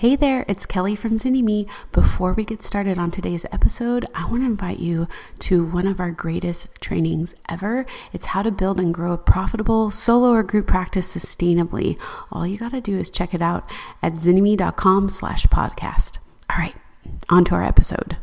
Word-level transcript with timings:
Hey 0.00 0.16
there, 0.16 0.46
it's 0.48 0.64
Kelly 0.64 0.96
from 0.96 1.18
Zynnyme. 1.18 1.68
Before 1.92 2.32
we 2.32 2.42
get 2.42 2.62
started 2.62 2.96
on 2.96 3.10
today's 3.10 3.44
episode, 3.52 4.06
I 4.14 4.24
want 4.30 4.40
to 4.40 4.46
invite 4.46 4.78
you 4.78 5.06
to 5.40 5.62
one 5.62 5.86
of 5.86 6.00
our 6.00 6.10
greatest 6.10 6.68
trainings 6.80 7.34
ever. 7.50 7.84
It's 8.10 8.24
how 8.24 8.40
to 8.40 8.50
build 8.50 8.80
and 8.80 8.94
grow 8.94 9.12
a 9.12 9.18
profitable 9.18 9.90
solo 9.90 10.30
or 10.30 10.42
group 10.42 10.66
practice 10.66 11.14
sustainably. 11.14 11.98
All 12.32 12.46
you 12.46 12.56
got 12.56 12.70
to 12.70 12.80
do 12.80 12.96
is 12.96 13.10
check 13.10 13.34
it 13.34 13.42
out 13.42 13.68
at 14.02 14.14
zynnyme.com 14.14 15.10
slash 15.10 15.44
podcast. 15.48 16.16
All 16.48 16.56
right, 16.56 16.76
on 17.28 17.44
to 17.44 17.54
our 17.54 17.62
episode. 17.62 18.16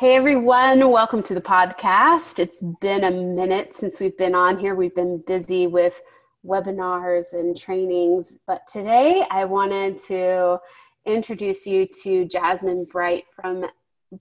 Hey 0.00 0.16
everyone, 0.16 0.90
welcome 0.90 1.22
to 1.24 1.34
the 1.34 1.42
podcast. 1.42 2.38
It's 2.38 2.58
been 2.80 3.04
a 3.04 3.10
minute 3.10 3.74
since 3.74 4.00
we've 4.00 4.16
been 4.16 4.34
on 4.34 4.58
here. 4.58 4.74
We've 4.74 4.94
been 4.94 5.22
busy 5.26 5.66
with 5.66 6.00
webinars 6.42 7.34
and 7.34 7.54
trainings, 7.54 8.38
but 8.46 8.66
today 8.66 9.26
I 9.30 9.44
wanted 9.44 9.98
to 10.08 10.58
introduce 11.04 11.66
you 11.66 11.86
to 12.02 12.24
Jasmine 12.24 12.86
Bright 12.90 13.24
from 13.30 13.66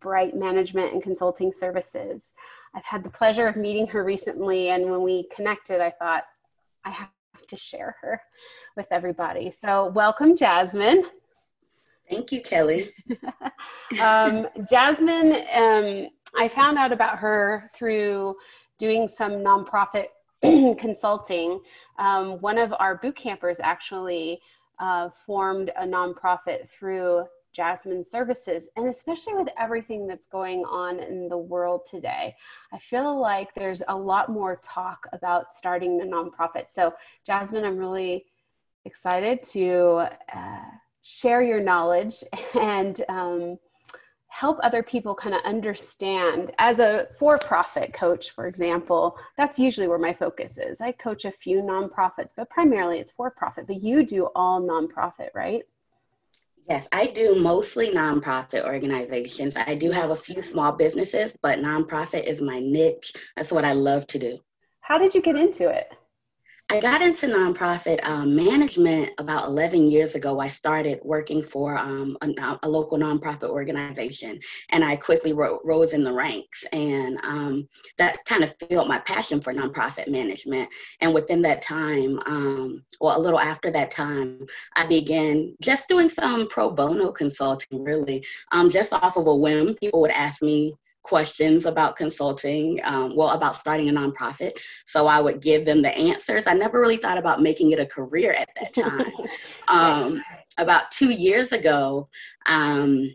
Bright 0.01 0.35
Management 0.35 0.91
and 0.91 1.01
Consulting 1.01 1.53
Services. 1.53 2.33
I've 2.75 2.83
had 2.83 3.01
the 3.01 3.09
pleasure 3.09 3.47
of 3.47 3.55
meeting 3.55 3.87
her 3.87 4.03
recently, 4.03 4.71
and 4.71 4.91
when 4.91 5.01
we 5.01 5.29
connected, 5.33 5.79
I 5.79 5.91
thought 5.91 6.25
I 6.83 6.89
have 6.89 7.09
to 7.47 7.55
share 7.55 7.95
her 8.01 8.21
with 8.75 8.87
everybody. 8.91 9.49
So, 9.49 9.93
welcome, 9.95 10.35
Jasmine. 10.35 11.05
Thank 12.09 12.31
you, 12.31 12.41
Kelly. 12.41 12.91
um, 14.01 14.47
Jasmine, 14.67 15.43
um, 15.53 16.07
I 16.37 16.47
found 16.47 16.77
out 16.77 16.91
about 16.91 17.19
her 17.19 17.69
through 17.75 18.35
doing 18.79 19.07
some 19.07 19.33
nonprofit 19.33 20.07
consulting. 20.41 21.59
Um, 21.99 22.39
one 22.41 22.57
of 22.57 22.73
our 22.79 22.97
boot 22.97 23.15
campers 23.15 23.59
actually 23.59 24.41
uh, 24.79 25.09
formed 25.25 25.71
a 25.77 25.85
nonprofit 25.85 26.67
through 26.69 27.25
Jasmine 27.51 28.03
Services, 28.03 28.69
and 28.75 28.87
especially 28.87 29.33
with 29.33 29.49
everything 29.59 30.07
that's 30.07 30.27
going 30.27 30.63
on 30.65 30.99
in 30.99 31.27
the 31.29 31.37
world 31.37 31.81
today, 31.89 32.35
I 32.71 32.79
feel 32.79 33.19
like 33.19 33.53
there's 33.53 33.83
a 33.87 33.95
lot 33.95 34.29
more 34.29 34.59
talk 34.63 35.07
about 35.13 35.53
starting 35.53 35.97
the 35.97 36.05
nonprofit. 36.05 36.69
So, 36.69 36.93
Jasmine, 37.25 37.65
I'm 37.65 37.77
really 37.77 38.25
excited 38.85 39.43
to. 39.51 40.07
Uh, 40.33 40.61
share 41.01 41.41
your 41.41 41.59
knowledge 41.59 42.23
and 42.59 43.01
um, 43.09 43.57
help 44.27 44.59
other 44.63 44.83
people 44.83 45.15
kind 45.15 45.35
of 45.35 45.41
understand. 45.43 46.51
As 46.59 46.79
a 46.79 47.07
for-profit 47.17 47.93
coach 47.93 48.31
for 48.31 48.47
example 48.47 49.17
that's 49.37 49.59
usually 49.59 49.87
where 49.87 49.99
my 49.99 50.13
focus 50.13 50.57
is. 50.57 50.81
I 50.81 50.91
coach 50.91 51.25
a 51.25 51.31
few 51.31 51.61
nonprofits 51.61 52.33
but 52.35 52.49
primarily 52.49 52.99
it's 52.99 53.11
for-profit 53.11 53.67
but 53.67 53.81
you 53.81 54.05
do 54.05 54.29
all 54.35 54.61
nonprofit 54.61 55.29
right? 55.33 55.63
Yes 56.69 56.87
i 56.91 57.07
do 57.07 57.35
mostly 57.35 57.89
nonprofit 57.89 58.65
organizations. 58.65 59.55
I 59.55 59.75
do 59.75 59.91
have 59.91 60.11
a 60.11 60.15
few 60.15 60.41
small 60.41 60.71
businesses 60.71 61.33
but 61.41 61.59
nonprofit 61.59 62.23
is 62.23 62.41
my 62.41 62.59
niche. 62.59 63.13
That's 63.35 63.51
what 63.51 63.65
i 63.65 63.73
love 63.73 64.05
to 64.07 64.19
do. 64.19 64.37
How 64.81 64.97
did 64.97 65.13
you 65.13 65.21
get 65.21 65.35
into 65.35 65.69
it 65.69 65.91
I 66.71 66.79
got 66.79 67.01
into 67.01 67.25
nonprofit 67.25 67.99
um, 68.03 68.35
management 68.35 69.09
about 69.17 69.47
11 69.47 69.89
years 69.89 70.13
ago. 70.13 70.39
I 70.39 70.49
started 70.49 70.99
working 71.03 71.41
for 71.41 71.75
um, 71.75 72.15
a, 72.21 72.59
a, 72.61 72.69
local 72.69 72.99
nonprofit 72.99 73.49
organization, 73.49 74.39
and 74.69 74.85
I 74.85 74.95
quickly 74.95 75.33
ro- 75.33 75.61
rose 75.65 75.93
in 75.93 76.03
the 76.03 76.13
ranks. 76.13 76.63
And 76.71 77.17
um, 77.23 77.67
that 77.97 78.23
kind 78.25 78.43
of 78.43 78.53
fueled 78.59 78.87
my 78.87 78.99
passion 78.99 79.41
for 79.41 79.51
nonprofit 79.51 80.09
management. 80.09 80.69
And 81.01 81.11
within 81.11 81.41
that 81.41 81.63
time, 81.63 82.19
um, 82.27 82.83
well, 83.01 83.17
a 83.17 83.19
little 83.19 83.39
after 83.39 83.71
that 83.71 83.89
time, 83.89 84.45
I 84.75 84.85
began 84.85 85.55
just 85.61 85.87
doing 85.87 86.07
some 86.07 86.47
pro 86.49 86.69
bono 86.69 87.11
consulting, 87.11 87.83
really, 87.83 88.23
um, 88.51 88.69
just 88.69 88.93
off 88.93 89.17
of 89.17 89.25
a 89.25 89.35
whim. 89.35 89.73
People 89.73 90.01
would 90.01 90.11
ask 90.11 90.43
me 90.43 90.75
questions 91.03 91.65
about 91.65 91.95
consulting, 91.95 92.79
um, 92.83 93.15
well, 93.15 93.31
about 93.31 93.55
starting 93.55 93.89
a 93.89 93.93
nonprofit. 93.93 94.51
So 94.87 95.07
I 95.07 95.19
would 95.19 95.41
give 95.41 95.65
them 95.65 95.81
the 95.81 95.95
answers. 95.97 96.47
I 96.47 96.53
never 96.53 96.79
really 96.79 96.97
thought 96.97 97.17
about 97.17 97.41
making 97.41 97.71
it 97.71 97.79
a 97.79 97.85
career 97.85 98.33
at 98.33 98.49
that 98.59 98.73
time. 98.73 99.11
um, 99.67 100.23
about 100.57 100.91
two 100.91 101.11
years 101.11 101.51
ago, 101.51 102.09
um, 102.47 103.13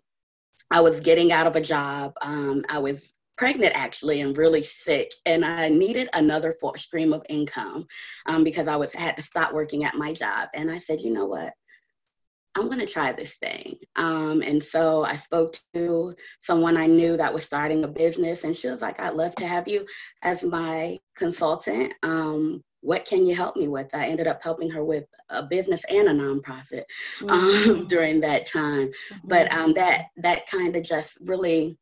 I 0.70 0.80
was 0.80 1.00
getting 1.00 1.30
out 1.30 1.46
of 1.46 1.56
a 1.56 1.60
job. 1.60 2.12
Um, 2.22 2.64
I 2.68 2.78
was 2.78 3.14
pregnant 3.36 3.74
actually 3.74 4.20
and 4.20 4.38
really 4.38 4.62
sick 4.62 5.10
and 5.26 5.44
i 5.44 5.68
needed 5.68 6.08
another 6.14 6.54
stream 6.76 7.12
of 7.12 7.24
income 7.28 7.84
um, 8.26 8.44
because 8.44 8.68
i 8.68 8.76
was 8.76 8.92
had 8.92 9.16
to 9.16 9.22
stop 9.22 9.52
working 9.52 9.82
at 9.82 9.96
my 9.96 10.12
job 10.12 10.48
and 10.54 10.70
i 10.70 10.78
said 10.78 11.00
you 11.00 11.12
know 11.12 11.26
what 11.26 11.52
I'm 12.56 12.66
going 12.66 12.78
to 12.80 12.86
try 12.86 13.12
this 13.12 13.36
thing. 13.36 13.76
Um, 13.96 14.42
and 14.42 14.62
so 14.62 15.04
I 15.04 15.16
spoke 15.16 15.56
to 15.74 16.14
someone 16.38 16.76
I 16.76 16.86
knew 16.86 17.16
that 17.16 17.34
was 17.34 17.44
starting 17.44 17.84
a 17.84 17.88
business, 17.88 18.44
and 18.44 18.54
she 18.54 18.68
was 18.68 18.80
like, 18.82 19.00
I'd 19.00 19.14
love 19.14 19.34
to 19.36 19.46
have 19.46 19.66
you 19.66 19.84
as 20.22 20.44
my 20.44 20.98
consultant. 21.16 21.94
Um, 22.02 22.62
what 22.80 23.06
can 23.06 23.24
you 23.24 23.34
help 23.34 23.56
me 23.56 23.66
with? 23.66 23.94
I 23.94 24.06
ended 24.06 24.26
up 24.26 24.42
helping 24.42 24.70
her 24.70 24.84
with 24.84 25.04
a 25.30 25.42
business 25.42 25.82
and 25.88 26.08
a 26.08 26.12
nonprofit 26.12 26.84
um, 27.22 27.28
mm-hmm. 27.28 27.84
during 27.88 28.20
that 28.20 28.44
time. 28.44 28.88
Mm-hmm. 28.88 29.28
But 29.28 29.52
um, 29.52 29.72
that 29.74 30.06
that 30.18 30.46
kind 30.46 30.76
of 30.76 30.82
just 30.82 31.18
really 31.22 31.78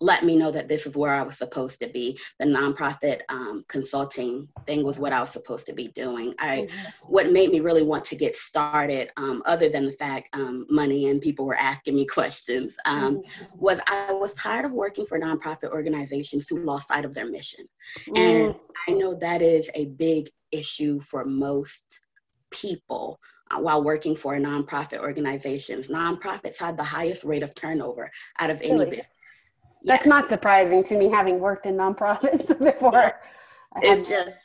let 0.00 0.24
me 0.24 0.36
know 0.36 0.50
that 0.50 0.68
this 0.68 0.86
is 0.86 0.96
where 0.96 1.14
I 1.14 1.22
was 1.22 1.38
supposed 1.38 1.80
to 1.80 1.88
be. 1.88 2.18
The 2.38 2.46
nonprofit 2.46 3.20
um, 3.28 3.62
consulting 3.68 4.48
thing 4.66 4.82
was 4.82 4.98
what 4.98 5.12
I 5.12 5.20
was 5.20 5.30
supposed 5.30 5.66
to 5.66 5.72
be 5.72 5.88
doing. 5.88 6.34
I, 6.38 6.68
what 7.02 7.32
made 7.32 7.50
me 7.50 7.60
really 7.60 7.82
want 7.82 8.04
to 8.06 8.16
get 8.16 8.36
started, 8.36 9.10
um, 9.16 9.42
other 9.46 9.68
than 9.68 9.86
the 9.86 9.92
fact 9.92 10.34
um, 10.34 10.66
money 10.68 11.08
and 11.08 11.20
people 11.20 11.46
were 11.46 11.56
asking 11.56 11.96
me 11.96 12.06
questions, 12.16 12.76
um, 12.84 13.16
mm-hmm. 13.16 13.44
was 13.54 13.80
I 13.86 14.12
was 14.12 14.34
tired 14.34 14.64
of 14.64 14.72
working 14.72 15.06
for 15.06 15.18
nonprofit 15.18 15.70
organizations 15.70 16.46
who 16.48 16.62
lost 16.62 16.88
sight 16.88 17.04
of 17.04 17.14
their 17.14 17.30
mission, 17.30 17.66
mm-hmm. 18.06 18.16
and 18.16 18.54
I 18.88 18.92
know 18.92 19.14
that 19.14 19.40
is 19.42 19.70
a 19.74 19.86
big 19.86 20.28
issue 20.52 21.00
for 21.00 21.24
most 21.24 22.00
people. 22.50 23.18
Uh, 23.48 23.60
while 23.60 23.84
working 23.84 24.16
for 24.16 24.36
nonprofit 24.36 24.98
organizations, 24.98 25.86
nonprofits 25.86 26.56
had 26.58 26.76
the 26.76 26.82
highest 26.82 27.22
rate 27.22 27.44
of 27.44 27.54
turnover 27.54 28.10
out 28.40 28.50
of 28.50 28.60
any 28.60 28.72
really? 28.72 28.84
business 28.86 29.06
that's 29.86 30.06
not 30.06 30.28
surprising 30.28 30.82
to 30.84 30.98
me, 30.98 31.08
having 31.08 31.38
worked 31.38 31.64
in 31.64 31.76
nonprofits 31.76 32.48
before. 32.64 33.12
It 33.82 34.06
just, 34.06 34.36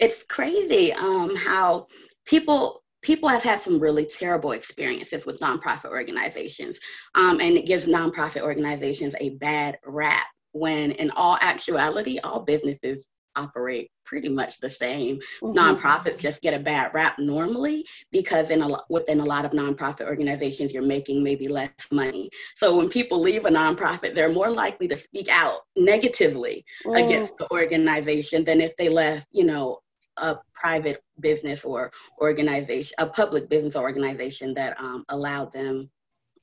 it's 0.00 0.22
crazy 0.24 0.92
um, 0.92 1.34
how 1.36 1.86
people 2.26 2.82
people 3.02 3.28
have 3.28 3.42
had 3.42 3.58
some 3.58 3.78
really 3.78 4.04
terrible 4.04 4.52
experiences 4.52 5.24
with 5.24 5.40
nonprofit 5.40 5.90
organizations, 5.90 6.78
um, 7.14 7.40
and 7.40 7.56
it 7.56 7.66
gives 7.66 7.86
nonprofit 7.86 8.42
organizations 8.42 9.14
a 9.20 9.30
bad 9.30 9.78
rap. 9.86 10.26
When 10.52 10.90
in 10.92 11.12
all 11.12 11.38
actuality, 11.40 12.18
all 12.24 12.40
businesses 12.40 13.04
operate 13.36 13.90
pretty 14.10 14.28
much 14.28 14.58
the 14.58 14.68
same. 14.68 15.20
Mm-hmm. 15.40 15.56
Nonprofits 15.56 16.18
just 16.18 16.42
get 16.42 16.52
a 16.52 16.58
bad 16.58 16.92
rap 16.92 17.16
normally 17.20 17.86
because 18.10 18.50
in 18.50 18.60
a 18.60 18.68
within 18.88 19.20
a 19.20 19.24
lot 19.24 19.44
of 19.44 19.52
nonprofit 19.52 20.06
organizations, 20.08 20.74
you're 20.74 20.82
making 20.82 21.22
maybe 21.22 21.46
less 21.46 21.70
money. 21.92 22.28
So 22.56 22.76
when 22.76 22.88
people 22.88 23.20
leave 23.20 23.44
a 23.44 23.50
nonprofit, 23.50 24.16
they're 24.16 24.32
more 24.32 24.50
likely 24.50 24.88
to 24.88 24.96
speak 24.96 25.28
out 25.30 25.60
negatively 25.76 26.64
mm. 26.84 27.04
against 27.04 27.36
the 27.38 27.48
organization 27.52 28.44
than 28.44 28.60
if 28.60 28.76
they 28.76 28.88
left, 28.88 29.28
you 29.30 29.44
know, 29.44 29.78
a 30.16 30.36
private 30.52 31.00
business 31.20 31.64
or 31.64 31.92
organization, 32.20 32.94
a 32.98 33.06
public 33.06 33.48
business 33.48 33.76
organization 33.76 34.52
that 34.54 34.78
um, 34.80 35.04
allowed 35.10 35.52
them, 35.52 35.88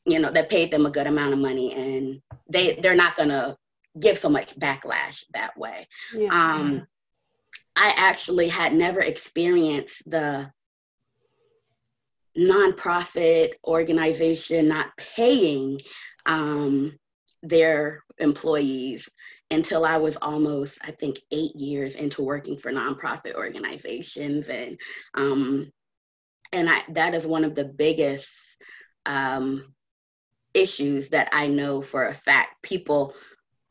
you 0.06 0.20
know, 0.20 0.32
that 0.32 0.50
paid 0.50 0.72
them 0.72 0.86
a 0.86 0.90
good 0.90 1.08
amount 1.08 1.34
of 1.34 1.40
money, 1.40 1.74
and 1.74 2.22
they 2.50 2.80
they're 2.82 2.96
not 2.96 3.18
gonna 3.18 3.58
give 4.00 4.18
so 4.18 4.30
much 4.30 4.58
backlash 4.58 5.26
that 5.34 5.58
way. 5.58 5.86
Yeah. 6.14 6.30
Um, 6.32 6.88
I 7.78 7.94
actually 7.96 8.48
had 8.48 8.74
never 8.74 9.02
experienced 9.02 10.02
the 10.10 10.52
nonprofit 12.38 13.54
organization 13.66 14.68
not 14.68 14.90
paying 14.98 15.80
um, 16.26 16.98
their 17.44 18.04
employees 18.18 19.08
until 19.52 19.86
I 19.86 19.98
was 19.98 20.18
almost, 20.22 20.80
I 20.84 20.92
think, 20.92 21.20
eight 21.32 21.56
years 21.56 21.96
into 21.96 22.24
working 22.24 22.58
for 22.58 22.72
nonprofit 22.72 23.36
organizations, 23.36 24.48
and 24.48 24.78
um, 25.14 25.72
and 26.52 26.70
I, 26.70 26.82
that 26.94 27.14
is 27.14 27.28
one 27.28 27.44
of 27.44 27.54
the 27.54 27.66
biggest 27.66 28.30
um, 29.06 29.74
issues 30.54 31.10
that 31.10 31.30
I 31.32 31.48
know 31.48 31.82
for 31.82 32.08
a 32.08 32.14
fact. 32.14 32.62
People 32.64 33.14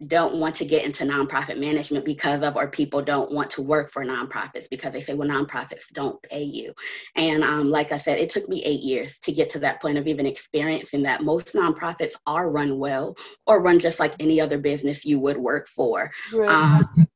don't 0.06 0.37
want 0.37 0.54
to 0.54 0.64
get 0.64 0.84
into 0.84 1.04
nonprofit 1.04 1.58
management 1.58 2.04
because 2.04 2.43
of 2.43 2.56
or 2.56 2.69
people 2.69 3.00
don't 3.00 3.32
want 3.32 3.48
to 3.48 3.62
work 3.62 3.90
for 3.90 4.04
nonprofits 4.04 4.69
because 4.69 4.93
they 4.93 5.00
say 5.00 5.14
well 5.14 5.28
nonprofits 5.28 5.88
don't 5.93 6.22
pay 6.22 6.43
you. 6.43 6.75
And 7.14 7.43
um, 7.43 7.70
like 7.70 7.93
i 7.93 7.96
said 7.96 8.19
it 8.19 8.28
took 8.28 8.48
me 8.48 8.62
eight 8.64 8.81
years 8.81 9.19
to 9.20 9.32
get 9.32 9.48
to 9.50 9.58
that 9.60 9.81
point 9.81 9.96
of 9.96 10.06
even 10.06 10.26
experiencing 10.26 11.02
that. 11.04 11.22
Most 11.22 11.54
nonprofits 11.54 12.12
are 12.26 12.50
run 12.50 12.78
well 12.78 13.16
or 13.46 13.62
run 13.62 13.78
just 13.78 13.98
like 13.98 14.14
any 14.20 14.40
other 14.40 14.58
business 14.58 15.04
you 15.04 15.19
would 15.20 15.38
work 15.38 15.66
for. 15.69 16.10
Right. 16.34 16.50
um, 16.50 17.06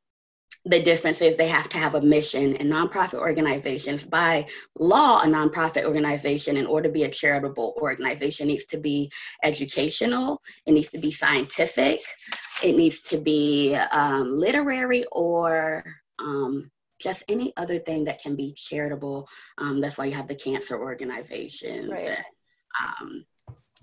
the 0.67 0.83
difference 0.83 1.23
is 1.23 1.37
they 1.37 1.49
have 1.49 1.69
to 1.71 1.79
have 1.79 1.95
a 1.95 2.01
mission 2.01 2.57
and 2.57 2.71
nonprofit 2.71 3.19
organizations 3.19 4.05
by 4.05 4.47
law 4.79 5.23
a 5.23 5.27
nonprofit 5.27 5.85
organization 5.85 6.57
in 6.57 6.67
order 6.67 6.89
to 6.89 6.93
be 6.93 7.05
a 7.05 7.09
charitable 7.09 7.75
organization 7.81 8.49
needs 8.49 8.67
to 8.67 8.79
be 8.79 9.11
educational 9.43 10.41
it 10.67 10.73
needs 10.73 10.91
to 10.91 10.99
be 10.99 11.11
scientific 11.11 12.01
it 12.62 12.77
needs 12.77 13.01
to 13.01 13.17
be 13.17 13.75
um, 13.93 14.37
literary 14.37 15.05
or 15.12 15.83
um, 16.19 16.71
just 17.01 17.23
any 17.29 17.55
other 17.57 17.79
thing 17.79 18.05
that 18.05 18.21
can 18.21 18.37
be 18.37 18.53
charitable 18.53 19.27
um, 19.59 19.81
that's 19.81 19.97
why 19.97 20.05
you 20.05 20.12
have 20.12 20.29
the 20.29 20.35
cancer 20.35 20.79
organizations 20.79 21.91
right. 21.91 22.09
and, 22.09 22.25
um, 22.81 23.25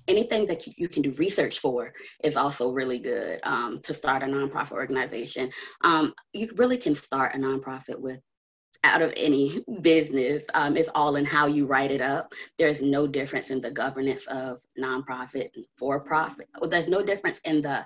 anything 0.08 0.46
that 0.48 0.66
you 0.78 0.88
can 0.88 1.02
do 1.02 1.12
research 1.14 1.60
for 1.60 1.94
is 2.24 2.36
also 2.36 2.72
really 2.72 3.00
good 3.00 3.40
um, 3.44 3.80
to 3.82 3.94
start 3.94 4.24
a 4.24 4.26
nonprofit 4.26 4.72
organization. 4.72 5.52
Um, 5.84 6.14
you 6.34 6.50
really 6.56 6.78
can 6.78 6.96
start 6.96 7.36
a 7.36 7.38
nonprofit 7.38 8.00
with 8.00 8.20
out 8.84 9.02
of 9.02 9.14
any 9.18 9.64
business. 9.82 10.44
Um, 10.54 10.78
it's 10.78 10.90
all 10.96 11.16
in 11.16 11.26
how 11.26 11.48
you 11.48 11.66
write 11.66 11.92
it 11.92 12.02
up. 12.02 12.34
There's 12.58 12.82
no 12.82 13.08
difference 13.08 13.50
in 13.50 13.60
the 13.60 13.72
governance 13.72 14.26
of 14.28 14.62
nonprofit 14.80 15.50
for 15.78 16.00
profit. 16.00 16.48
Well, 16.60 16.70
There's 16.70 16.88
no 16.88 17.04
difference 17.04 17.40
in 17.40 17.62
the 17.62 17.86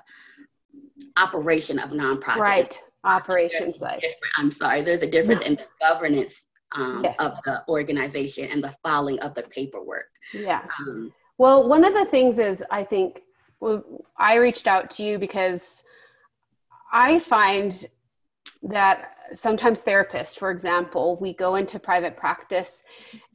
operation 1.18 1.80
of 1.80 1.92
nonprofit. 1.92 2.38
Right. 2.38 2.80
Operations 3.04 3.80
side. 3.80 4.04
I'm 4.38 4.52
sorry. 4.52 4.84
There's 4.84 5.02
a 5.02 5.08
difference 5.08 5.44
in 5.44 5.56
the 5.56 5.66
governance 5.80 6.46
um, 6.76 7.02
yes. 7.04 7.16
of 7.20 7.34
the 7.46 7.64
organization 7.68 8.48
and 8.52 8.64
the 8.64 8.74
filing 8.84 9.20
of 9.20 9.34
the 9.34 9.42
paperwork. 9.44 10.10
Yeah. 10.34 10.62
Um, 10.80 11.12
well, 11.42 11.64
one 11.64 11.84
of 11.84 11.96
the 11.96 12.06
things 12.06 12.38
is 12.38 12.64
I 12.70 12.84
think 12.84 13.24
well, 13.60 13.84
I 14.16 14.36
reached 14.36 14.68
out 14.68 14.92
to 14.92 15.04
you 15.04 15.18
because 15.18 15.82
I 16.94 17.18
find 17.18 17.84
that 18.62 19.16
sometimes 19.34 19.82
therapists, 19.82 20.38
for 20.38 20.52
example, 20.52 21.18
we 21.20 21.34
go 21.34 21.56
into 21.56 21.80
private 21.80 22.16
practice, 22.16 22.84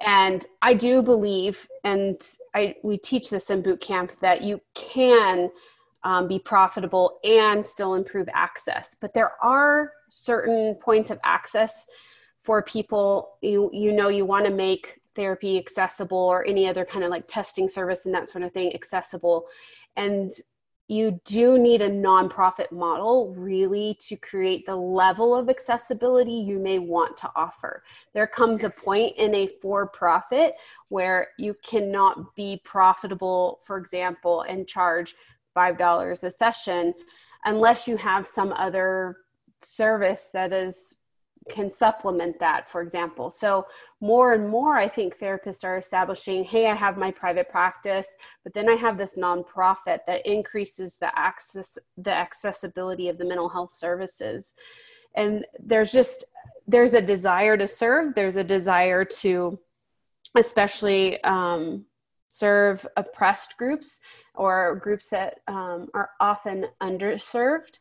and 0.00 0.46
I 0.62 0.74
do 0.74 1.02
believe, 1.02 1.66
and 1.82 2.16
I 2.54 2.76
we 2.84 2.96
teach 2.96 3.28
this 3.28 3.50
in 3.50 3.60
boot 3.60 3.80
camp 3.80 4.12
that 4.20 4.40
you 4.40 4.60
can 4.74 5.50
um, 6.04 6.28
be 6.28 6.38
profitable 6.38 7.18
and 7.24 7.66
still 7.66 7.94
improve 7.94 8.28
access, 8.32 8.94
but 9.00 9.14
there 9.14 9.32
are 9.42 9.90
certain 10.10 10.76
points 10.76 11.10
of 11.10 11.18
access 11.24 11.86
for 12.44 12.62
people 12.62 13.30
you 13.42 13.68
you 13.72 13.90
know 13.90 14.06
you 14.10 14.24
want 14.24 14.44
to 14.44 14.52
make 14.52 15.00
therapy 15.16 15.58
accessible 15.58 16.18
or 16.18 16.46
any 16.46 16.68
other 16.68 16.84
kind 16.84 17.04
of 17.04 17.10
like 17.10 17.26
testing 17.26 17.68
service 17.68 18.06
and 18.06 18.14
that 18.14 18.28
sort 18.28 18.44
of 18.44 18.52
thing 18.52 18.74
accessible. 18.74 19.46
And 19.96 20.32
you 20.88 21.20
do 21.24 21.58
need 21.58 21.82
a 21.82 21.90
nonprofit 21.90 22.70
model 22.70 23.34
really 23.36 23.98
to 24.06 24.14
create 24.16 24.64
the 24.66 24.76
level 24.76 25.34
of 25.34 25.48
accessibility 25.48 26.30
you 26.32 26.60
may 26.60 26.78
want 26.78 27.16
to 27.16 27.30
offer. 27.34 27.82
There 28.14 28.26
comes 28.26 28.62
a 28.62 28.70
point 28.70 29.16
in 29.16 29.34
a 29.34 29.50
for 29.60 29.86
profit 29.86 30.54
where 30.88 31.28
you 31.38 31.56
cannot 31.64 32.36
be 32.36 32.60
profitable, 32.64 33.60
for 33.64 33.78
example, 33.78 34.42
and 34.42 34.68
charge 34.68 35.16
$5 35.56 36.22
a 36.22 36.30
session 36.30 36.94
unless 37.44 37.88
you 37.88 37.96
have 37.96 38.26
some 38.26 38.52
other 38.52 39.16
service 39.62 40.30
that 40.32 40.52
is 40.52 40.94
can 41.48 41.70
supplement 41.70 42.38
that, 42.40 42.70
for 42.70 42.82
example. 42.82 43.30
So, 43.30 43.66
more 44.00 44.34
and 44.34 44.48
more, 44.48 44.76
I 44.76 44.88
think 44.88 45.18
therapists 45.18 45.64
are 45.64 45.78
establishing 45.78 46.44
hey, 46.44 46.68
I 46.68 46.74
have 46.74 46.96
my 46.96 47.10
private 47.10 47.48
practice, 47.48 48.08
but 48.44 48.52
then 48.52 48.68
I 48.68 48.74
have 48.74 48.98
this 48.98 49.14
nonprofit 49.14 50.00
that 50.06 50.26
increases 50.26 50.96
the 50.96 51.16
access, 51.18 51.78
the 51.96 52.12
accessibility 52.12 53.08
of 53.08 53.18
the 53.18 53.24
mental 53.24 53.48
health 53.48 53.72
services. 53.72 54.54
And 55.14 55.46
there's 55.58 55.92
just, 55.92 56.24
there's 56.66 56.92
a 56.92 57.00
desire 57.00 57.56
to 57.56 57.66
serve, 57.66 58.14
there's 58.14 58.36
a 58.36 58.44
desire 58.44 59.04
to, 59.04 59.58
especially, 60.34 61.22
um, 61.24 61.86
serve 62.28 62.86
oppressed 62.98 63.56
groups 63.56 64.00
or 64.34 64.76
groups 64.82 65.08
that 65.08 65.40
um, 65.48 65.88
are 65.94 66.10
often 66.20 66.66
underserved 66.82 67.78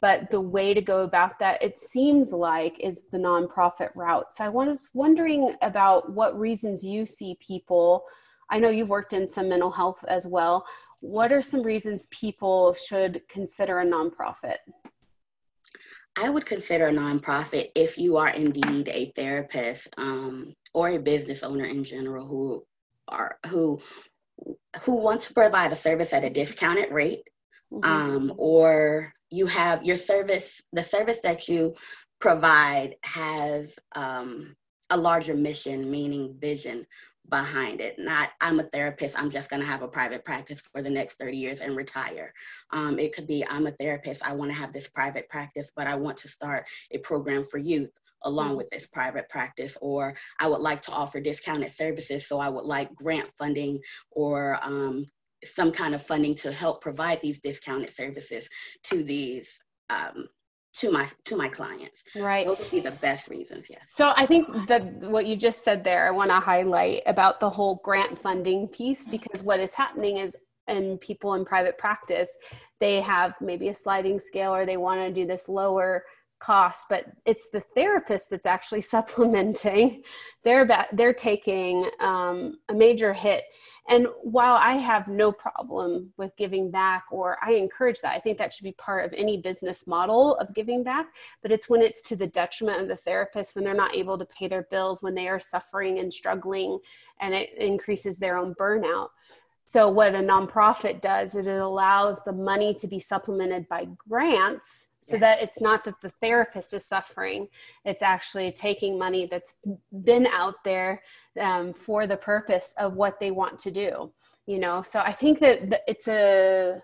but 0.00 0.30
the 0.30 0.40
way 0.40 0.74
to 0.74 0.80
go 0.80 1.02
about 1.02 1.38
that 1.38 1.62
it 1.62 1.80
seems 1.80 2.32
like 2.32 2.78
is 2.80 3.02
the 3.12 3.18
nonprofit 3.18 3.90
route 3.94 4.32
so 4.32 4.44
i 4.44 4.48
was 4.48 4.88
wondering 4.94 5.54
about 5.62 6.12
what 6.12 6.38
reasons 6.38 6.84
you 6.84 7.04
see 7.04 7.36
people 7.40 8.04
i 8.50 8.58
know 8.58 8.70
you've 8.70 8.88
worked 8.88 9.12
in 9.12 9.28
some 9.28 9.48
mental 9.48 9.70
health 9.70 10.04
as 10.08 10.26
well 10.26 10.64
what 11.00 11.32
are 11.32 11.42
some 11.42 11.62
reasons 11.62 12.08
people 12.10 12.74
should 12.74 13.20
consider 13.28 13.80
a 13.80 13.86
nonprofit 13.86 14.56
I 16.20 16.30
would 16.30 16.46
consider 16.46 16.88
a 16.88 16.92
nonprofit 16.92 17.70
if 17.76 17.96
you 17.96 18.16
are 18.16 18.30
indeed 18.30 18.88
a 18.88 19.12
therapist 19.14 19.88
um, 19.98 20.52
or 20.74 20.88
a 20.88 20.98
business 20.98 21.44
owner 21.44 21.64
in 21.64 21.84
general 21.84 22.26
who 22.26 22.66
are 23.06 23.38
who 23.46 23.80
who 24.82 24.96
want 24.96 25.20
to 25.22 25.34
provide 25.34 25.72
a 25.72 25.76
service 25.76 26.12
at 26.12 26.24
a 26.24 26.30
discounted 26.30 26.90
rate 26.90 27.22
mm-hmm. 27.72 27.88
um, 27.88 28.32
or 28.36 29.12
you 29.30 29.46
have 29.46 29.84
your 29.84 29.96
service, 29.96 30.62
the 30.72 30.82
service 30.82 31.20
that 31.20 31.48
you 31.48 31.74
provide 32.20 32.96
has 33.02 33.78
um, 33.94 34.56
a 34.90 34.96
larger 34.96 35.34
mission, 35.34 35.90
meaning 35.90 36.34
vision 36.38 36.86
behind 37.28 37.80
it. 37.80 37.96
Not, 37.98 38.30
I'm 38.40 38.58
a 38.58 38.64
therapist, 38.64 39.18
I'm 39.18 39.30
just 39.30 39.50
going 39.50 39.60
to 39.60 39.68
have 39.68 39.82
a 39.82 39.88
private 39.88 40.24
practice 40.24 40.62
for 40.72 40.82
the 40.82 40.90
next 40.90 41.16
30 41.18 41.36
years 41.36 41.60
and 41.60 41.76
retire. 41.76 42.32
Um, 42.72 42.98
it 42.98 43.14
could 43.14 43.26
be, 43.26 43.44
I'm 43.48 43.66
a 43.66 43.72
therapist, 43.72 44.26
I 44.26 44.32
want 44.32 44.50
to 44.50 44.56
have 44.56 44.72
this 44.72 44.88
private 44.88 45.28
practice, 45.28 45.70
but 45.76 45.86
I 45.86 45.94
want 45.94 46.16
to 46.18 46.28
start 46.28 46.66
a 46.90 46.98
program 46.98 47.44
for 47.44 47.58
youth 47.58 47.90
along 48.24 48.56
with 48.56 48.68
this 48.70 48.84
private 48.84 49.28
practice 49.28 49.78
or 49.80 50.12
i 50.40 50.46
would 50.48 50.60
like 50.60 50.82
to 50.82 50.90
offer 50.90 51.20
discounted 51.20 51.70
services 51.70 52.26
so 52.26 52.40
i 52.40 52.48
would 52.48 52.64
like 52.64 52.92
grant 52.96 53.30
funding 53.38 53.78
or 54.10 54.58
um, 54.62 55.06
some 55.44 55.72
kind 55.72 55.94
of 55.94 56.02
funding 56.02 56.34
to 56.34 56.52
help 56.52 56.80
provide 56.80 57.20
these 57.20 57.40
discounted 57.40 57.90
services 57.90 58.48
to 58.84 59.02
these 59.02 59.58
um, 59.90 60.28
to 60.74 60.90
my 60.90 61.08
to 61.24 61.36
my 61.36 61.48
clients. 61.48 62.02
Right. 62.14 62.46
Those 62.46 62.58
would 62.58 62.70
be 62.70 62.80
the 62.80 62.92
best 62.92 63.28
reasons 63.28 63.66
yes. 63.68 63.80
So 63.94 64.12
i 64.16 64.26
think 64.26 64.46
that 64.68 64.84
what 65.00 65.26
you 65.26 65.36
just 65.36 65.64
said 65.64 65.82
there 65.82 66.06
i 66.06 66.10
want 66.10 66.30
to 66.30 66.40
highlight 66.40 67.02
about 67.06 67.40
the 67.40 67.50
whole 67.50 67.80
grant 67.84 68.18
funding 68.20 68.68
piece 68.68 69.06
because 69.08 69.42
what 69.42 69.60
is 69.60 69.74
happening 69.74 70.18
is 70.18 70.36
in 70.68 70.98
people 70.98 71.34
in 71.34 71.44
private 71.44 71.78
practice 71.78 72.36
they 72.80 73.00
have 73.00 73.32
maybe 73.40 73.68
a 73.68 73.74
sliding 73.74 74.20
scale 74.20 74.54
or 74.54 74.66
they 74.66 74.76
want 74.76 75.00
to 75.00 75.12
do 75.12 75.26
this 75.26 75.48
lower 75.48 76.04
cost 76.38 76.86
but 76.88 77.06
it's 77.24 77.48
the 77.50 77.62
therapist 77.74 78.30
that's 78.30 78.46
actually 78.46 78.80
supplementing 78.96 80.02
they're 80.44 80.62
about, 80.62 80.86
they're 80.92 81.12
taking 81.12 81.88
um, 82.00 82.58
a 82.68 82.74
major 82.74 83.12
hit 83.12 83.44
and 83.88 84.06
while 84.20 84.56
I 84.56 84.74
have 84.74 85.08
no 85.08 85.32
problem 85.32 86.12
with 86.18 86.36
giving 86.36 86.70
back, 86.70 87.04
or 87.10 87.38
I 87.42 87.52
encourage 87.52 88.02
that, 88.02 88.14
I 88.14 88.20
think 88.20 88.36
that 88.36 88.52
should 88.52 88.64
be 88.64 88.72
part 88.72 89.06
of 89.06 89.14
any 89.14 89.38
business 89.38 89.86
model 89.86 90.36
of 90.36 90.54
giving 90.54 90.82
back. 90.84 91.06
But 91.40 91.52
it's 91.52 91.70
when 91.70 91.80
it's 91.80 92.02
to 92.02 92.16
the 92.16 92.26
detriment 92.26 92.82
of 92.82 92.88
the 92.88 92.96
therapist, 92.96 93.54
when 93.54 93.64
they're 93.64 93.72
not 93.72 93.94
able 93.94 94.18
to 94.18 94.26
pay 94.26 94.46
their 94.46 94.66
bills, 94.70 95.00
when 95.00 95.14
they 95.14 95.26
are 95.26 95.40
suffering 95.40 96.00
and 96.00 96.12
struggling, 96.12 96.78
and 97.20 97.32
it 97.32 97.48
increases 97.56 98.18
their 98.18 98.36
own 98.36 98.54
burnout. 98.56 99.08
So, 99.66 99.88
what 99.88 100.14
a 100.14 100.18
nonprofit 100.18 101.00
does 101.00 101.34
is 101.34 101.46
it 101.46 101.56
allows 101.56 102.22
the 102.24 102.32
money 102.32 102.74
to 102.74 102.86
be 102.86 103.00
supplemented 103.00 103.68
by 103.68 103.88
grants 103.96 104.87
so 105.00 105.16
yes. 105.16 105.20
that 105.20 105.42
it's 105.42 105.60
not 105.60 105.84
that 105.84 106.00
the 106.00 106.10
therapist 106.20 106.74
is 106.74 106.84
suffering, 106.84 107.48
it's 107.84 108.02
actually 108.02 108.52
taking 108.52 108.98
money 108.98 109.26
that's 109.30 109.54
been 110.04 110.26
out 110.26 110.56
there 110.64 111.02
um, 111.40 111.72
for 111.72 112.06
the 112.06 112.16
purpose 112.16 112.74
of 112.78 112.94
what 112.94 113.20
they 113.20 113.30
want 113.30 113.58
to 113.60 113.70
do. 113.70 114.10
You 114.46 114.58
know, 114.58 114.82
so 114.82 115.00
I 115.00 115.12
think 115.12 115.40
that 115.40 115.82
it's 115.86 116.08
a 116.08 116.82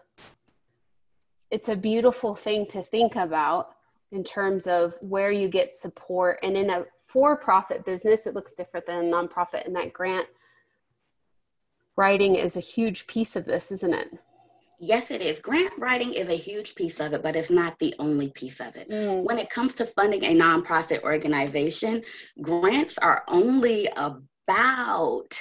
it's 1.50 1.68
a 1.68 1.76
beautiful 1.76 2.34
thing 2.34 2.66
to 2.66 2.82
think 2.82 3.16
about 3.16 3.76
in 4.12 4.24
terms 4.24 4.66
of 4.66 4.94
where 5.00 5.30
you 5.30 5.48
get 5.48 5.76
support 5.76 6.38
and 6.42 6.56
in 6.56 6.70
a 6.70 6.84
for-profit 7.06 7.84
business 7.84 8.26
it 8.26 8.34
looks 8.34 8.52
different 8.52 8.86
than 8.86 8.96
a 8.96 9.02
nonprofit 9.02 9.64
and 9.64 9.76
that 9.76 9.92
grant 9.92 10.26
writing 11.96 12.34
is 12.34 12.56
a 12.56 12.60
huge 12.60 13.06
piece 13.06 13.36
of 13.36 13.44
this, 13.44 13.70
isn't 13.70 13.94
it? 13.94 14.18
Yes, 14.80 15.10
it 15.10 15.20
is. 15.20 15.40
Grant 15.40 15.72
writing 15.78 16.14
is 16.14 16.28
a 16.28 16.36
huge 16.36 16.74
piece 16.74 17.00
of 17.00 17.12
it, 17.12 17.22
but 17.22 17.36
it's 17.36 17.50
not 17.50 17.78
the 17.78 17.94
only 17.98 18.30
piece 18.30 18.60
of 18.60 18.76
it. 18.76 18.90
Mm. 18.90 19.22
When 19.22 19.38
it 19.38 19.50
comes 19.50 19.74
to 19.74 19.86
funding 19.86 20.24
a 20.24 20.34
nonprofit 20.34 21.02
organization, 21.02 22.02
grants 22.40 22.98
are 22.98 23.24
only 23.28 23.88
about 23.96 25.38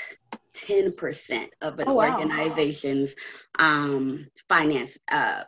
10% 0.56 1.50
of 1.62 1.80
an 1.80 1.88
oh, 1.88 1.96
wow. 1.96 2.12
organization's 2.12 3.16
um, 3.60 4.28
finance 4.48 4.98
uh, 5.12 5.44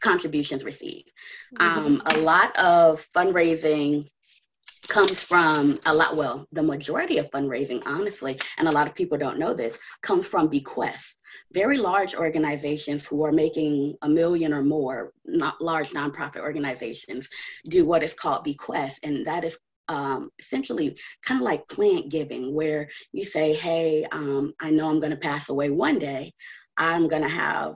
contributions 0.00 0.64
received. 0.64 1.10
Mm-hmm. 1.58 1.86
Um, 1.86 2.02
a 2.06 2.18
lot 2.18 2.56
of 2.58 3.04
fundraising 3.14 4.08
comes 4.88 5.22
from 5.22 5.78
a 5.86 5.94
lot 5.94 6.16
well 6.16 6.46
the 6.52 6.62
majority 6.62 7.18
of 7.18 7.30
fundraising 7.30 7.82
honestly 7.86 8.38
and 8.56 8.68
a 8.68 8.72
lot 8.72 8.86
of 8.88 8.94
people 8.94 9.18
don't 9.18 9.38
know 9.38 9.54
this 9.54 9.78
comes 10.02 10.26
from 10.26 10.48
bequests. 10.48 11.18
Very 11.52 11.76
large 11.76 12.14
organizations 12.14 13.06
who 13.06 13.24
are 13.24 13.32
making 13.32 13.96
a 14.02 14.08
million 14.08 14.52
or 14.52 14.62
more 14.62 15.12
not 15.26 15.60
large 15.60 15.90
nonprofit 15.90 16.40
organizations 16.40 17.28
do 17.68 17.84
what 17.86 18.02
is 18.02 18.14
called 18.14 18.44
bequests 18.44 18.98
and 19.02 19.26
that 19.26 19.44
is 19.44 19.58
um, 19.88 20.30
essentially 20.38 20.98
kind 21.24 21.40
of 21.40 21.44
like 21.44 21.66
planned 21.68 22.10
giving 22.10 22.54
where 22.54 22.88
you 23.12 23.24
say 23.24 23.54
hey 23.54 24.04
um, 24.12 24.52
i 24.60 24.70
know 24.70 24.88
i'm 24.88 25.00
going 25.00 25.10
to 25.10 25.16
pass 25.16 25.48
away 25.48 25.70
one 25.70 25.98
day. 25.98 26.32
I'm 26.78 27.08
going 27.08 27.22
to 27.22 27.28
have 27.28 27.74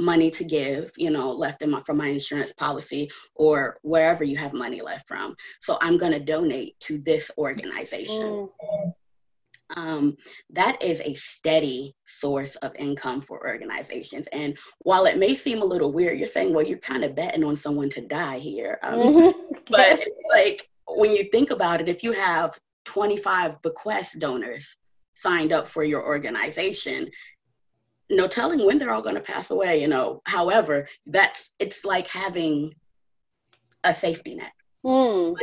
money 0.00 0.30
to 0.30 0.44
give, 0.44 0.90
you 0.96 1.10
know, 1.10 1.30
left 1.30 1.62
in 1.62 1.70
my, 1.70 1.80
from 1.82 1.98
my 1.98 2.08
insurance 2.08 2.52
policy 2.52 3.10
or 3.34 3.78
wherever 3.82 4.24
you 4.24 4.36
have 4.36 4.52
money 4.52 4.80
left 4.80 5.06
from. 5.06 5.34
So 5.60 5.78
I'm 5.80 5.96
going 5.96 6.12
to 6.12 6.20
donate 6.20 6.78
to 6.80 6.98
this 6.98 7.30
organization. 7.38 8.48
Mm. 8.66 8.92
Um, 9.76 10.16
that 10.50 10.82
is 10.82 11.00
a 11.04 11.14
steady 11.14 11.94
source 12.04 12.56
of 12.56 12.74
income 12.76 13.20
for 13.20 13.46
organizations. 13.46 14.26
And 14.32 14.58
while 14.80 15.06
it 15.06 15.18
may 15.18 15.34
seem 15.34 15.62
a 15.62 15.66
little 15.66 15.92
weird, 15.92 16.18
you're 16.18 16.26
saying, 16.26 16.52
well, 16.52 16.66
you're 16.66 16.78
kind 16.78 17.04
of 17.04 17.14
betting 17.14 17.44
on 17.44 17.56
someone 17.56 17.90
to 17.90 18.00
die 18.00 18.38
here. 18.38 18.78
Um, 18.82 18.98
mm-hmm. 18.98 19.54
But 19.70 20.00
like 20.28 20.68
when 20.88 21.12
you 21.12 21.24
think 21.30 21.50
about 21.50 21.80
it, 21.80 21.88
if 21.88 22.02
you 22.02 22.10
have 22.12 22.58
25 22.86 23.62
bequest 23.62 24.18
donors 24.18 24.76
signed 25.14 25.52
up 25.52 25.68
for 25.68 25.84
your 25.84 26.04
organization, 26.04 27.08
no 28.10 28.26
telling 28.26 28.64
when 28.66 28.78
they're 28.78 28.92
all 28.92 29.02
going 29.02 29.14
to 29.14 29.20
pass 29.20 29.50
away 29.50 29.80
you 29.80 29.88
know. 29.88 30.20
However 30.26 30.88
that's 31.06 31.52
it's 31.58 31.84
like 31.84 32.08
having 32.08 32.74
a 33.84 33.94
safety 33.94 34.34
net. 34.34 34.52
Mm. 34.84 35.36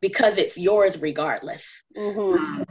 because 0.00 0.38
it's 0.38 0.56
yours 0.56 1.00
regardless. 1.00 1.66
Mm-hmm. 1.96 2.60
um, 2.60 2.64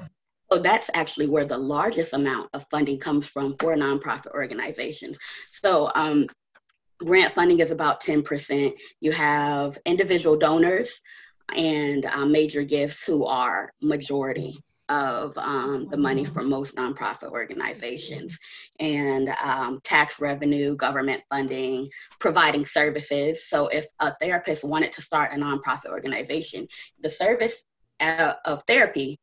so 0.51 0.59
that's 0.59 0.89
actually 0.93 1.27
where 1.27 1.43
the 1.43 1.57
largest 1.57 2.13
amount 2.13 2.49
of 2.53 2.65
funding 2.69 2.99
comes 2.99 3.27
from 3.27 3.53
for 3.55 3.75
nonprofit 3.75 4.31
organizations. 4.33 5.17
So 5.49 5.89
um, 5.95 6.27
grant 6.99 7.33
funding 7.33 7.59
is 7.59 7.71
about 7.71 8.01
10% 8.01 8.73
you 9.01 9.11
have 9.11 9.77
individual 9.85 10.37
donors 10.37 11.01
and 11.55 12.05
uh, 12.05 12.25
major 12.25 12.63
gifts 12.63 13.03
who 13.03 13.25
are 13.25 13.71
majority 13.81 14.57
of 14.89 15.37
um, 15.37 15.87
the 15.89 15.97
money 15.97 16.25
from 16.25 16.49
most 16.49 16.75
nonprofit 16.75 17.31
organizations 17.31 18.37
and 18.79 19.29
um, 19.43 19.79
tax 19.83 20.19
revenue, 20.19 20.75
government 20.75 21.23
funding, 21.29 21.89
providing 22.19 22.65
services. 22.65 23.47
So, 23.47 23.67
if 23.67 23.85
a 23.99 24.13
therapist 24.15 24.63
wanted 24.63 24.93
to 24.93 25.01
start 25.01 25.33
a 25.33 25.35
nonprofit 25.35 25.89
organization, 25.89 26.67
the 27.01 27.09
service 27.09 27.63
uh, 27.99 28.33
of 28.45 28.63
therapy 28.67 29.19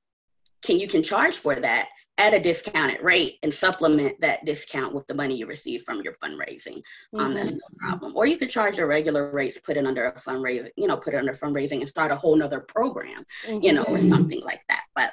can 0.64 0.78
you 0.78 0.88
can 0.88 1.02
charge 1.02 1.34
for 1.34 1.54
that 1.56 1.88
at 2.18 2.34
a 2.34 2.38
discounted 2.38 3.02
rate 3.02 3.38
and 3.42 3.52
supplement 3.52 4.20
that 4.20 4.44
discount 4.44 4.94
with 4.94 5.06
the 5.06 5.14
money 5.14 5.36
you 5.36 5.46
receive 5.46 5.82
from 5.82 6.02
your 6.02 6.14
fundraising. 6.22 6.76
Mm-hmm. 7.14 7.20
Um, 7.20 7.34
that's 7.34 7.52
no 7.52 7.60
problem. 7.78 8.12
Or 8.14 8.26
you 8.26 8.36
could 8.36 8.50
charge 8.50 8.76
your 8.76 8.86
regular 8.86 9.30
rates, 9.30 9.58
put 9.58 9.76
it 9.76 9.86
under 9.86 10.06
a 10.06 10.12
fundraising, 10.12 10.70
you 10.76 10.86
know, 10.86 10.96
put 10.96 11.14
it 11.14 11.18
under 11.18 11.32
fundraising 11.32 11.80
and 11.80 11.88
start 11.88 12.12
a 12.12 12.16
whole 12.16 12.36
nother 12.36 12.60
program, 12.60 13.24
mm-hmm. 13.46 13.62
you 13.62 13.72
know, 13.72 13.84
or 13.84 14.00
something 14.02 14.40
like 14.42 14.62
that. 14.68 14.82
But 14.94 15.10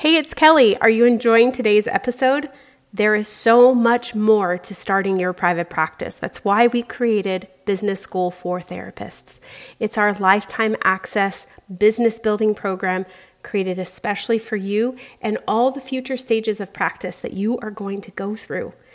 Hey, 0.00 0.16
it's 0.16 0.32
Kelly. 0.32 0.78
Are 0.78 0.88
you 0.88 1.04
enjoying 1.04 1.52
today's 1.52 1.86
episode? 1.86 2.48
There 2.90 3.14
is 3.14 3.28
so 3.28 3.74
much 3.74 4.14
more 4.14 4.56
to 4.56 4.74
starting 4.74 5.20
your 5.20 5.34
private 5.34 5.68
practice. 5.68 6.16
That's 6.16 6.42
why 6.42 6.68
we 6.68 6.82
created 6.82 7.48
Business 7.66 8.00
School 8.00 8.30
for 8.30 8.60
Therapists. 8.60 9.40
It's 9.78 9.98
our 9.98 10.14
lifetime 10.14 10.74
access 10.84 11.46
business 11.68 12.18
building 12.18 12.54
program 12.54 13.04
created 13.42 13.78
especially 13.78 14.38
for 14.38 14.56
you 14.56 14.96
and 15.20 15.36
all 15.46 15.70
the 15.70 15.82
future 15.82 16.16
stages 16.16 16.62
of 16.62 16.72
practice 16.72 17.18
that 17.18 17.34
you 17.34 17.58
are 17.58 17.70
going 17.70 18.00
to 18.00 18.10
go 18.10 18.34
through. 18.34 18.72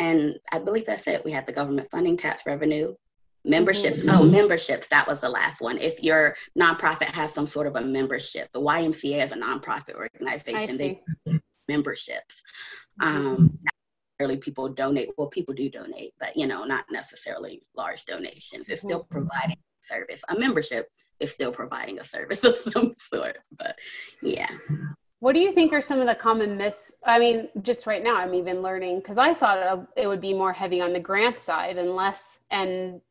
and 0.00 0.38
I 0.50 0.58
believe 0.58 0.86
that's 0.86 1.06
it. 1.06 1.24
We 1.24 1.32
have 1.32 1.46
the 1.46 1.52
government 1.52 1.90
funding, 1.90 2.16
tax 2.16 2.46
revenue, 2.46 2.94
memberships. 3.44 4.00
Mm-hmm. 4.00 4.10
Oh, 4.10 4.24
memberships. 4.24 4.88
That 4.88 5.06
was 5.06 5.20
the 5.20 5.28
last 5.28 5.60
one. 5.60 5.78
If 5.78 6.02
your 6.02 6.34
nonprofit 6.58 7.12
has 7.12 7.32
some 7.32 7.46
sort 7.46 7.66
of 7.66 7.76
a 7.76 7.82
membership, 7.82 8.50
the 8.52 8.60
YMCA 8.60 9.22
is 9.22 9.32
a 9.32 9.36
nonprofit 9.36 9.94
organization. 9.94 10.78
They 10.78 11.02
memberships. 11.68 12.42
Um, 13.00 13.58
necessarily 14.18 14.40
people 14.40 14.70
donate. 14.70 15.10
Well, 15.18 15.28
people 15.28 15.54
do 15.54 15.68
donate, 15.68 16.14
but 16.18 16.34
you 16.34 16.46
know, 16.46 16.64
not 16.64 16.84
necessarily 16.90 17.62
large 17.76 18.06
donations. 18.06 18.70
It's 18.70 18.82
still 18.82 19.00
mm-hmm. 19.00 19.18
providing 19.18 19.58
service. 19.82 20.22
A 20.30 20.38
membership 20.38 20.88
is 21.20 21.30
still 21.30 21.52
providing 21.52 21.98
a 21.98 22.04
service 22.04 22.42
of 22.44 22.56
some 22.56 22.94
sort. 22.96 23.38
But 23.56 23.76
yeah. 24.22 24.50
What 25.20 25.34
do 25.34 25.40
you 25.40 25.52
think 25.52 25.74
are 25.74 25.82
some 25.82 26.00
of 26.00 26.06
the 26.06 26.14
common 26.14 26.56
myths? 26.56 26.92
I 27.04 27.18
mean, 27.18 27.48
just 27.60 27.86
right 27.86 28.02
now, 28.02 28.16
I'm 28.16 28.34
even 28.34 28.62
learning 28.62 29.00
because 29.00 29.18
I 29.18 29.34
thought 29.34 29.86
it 29.94 30.06
would 30.06 30.20
be 30.20 30.32
more 30.32 30.52
heavy 30.52 30.80
on 30.80 30.94
the 30.94 31.00
grant 31.00 31.40
side 31.40 31.76
and 31.76 31.94
less, 31.94 32.40
and 32.50 33.02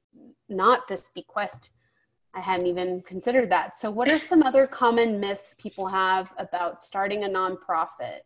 not 0.50 0.88
this 0.88 1.12
bequest. 1.14 1.70
I 2.34 2.42
hadn't 2.42 2.66
even 2.66 3.02
considered 3.02 3.52
that. 3.52 3.78
So, 3.78 3.92
what 3.92 4.10
are 4.10 4.18
some 4.18 4.42
other 4.42 4.66
common 4.66 5.20
myths 5.20 5.56
people 5.60 5.88
have 5.88 6.34
about 6.40 6.82
starting 6.82 7.26
a 7.26 7.28
nonprofit? 7.28 8.22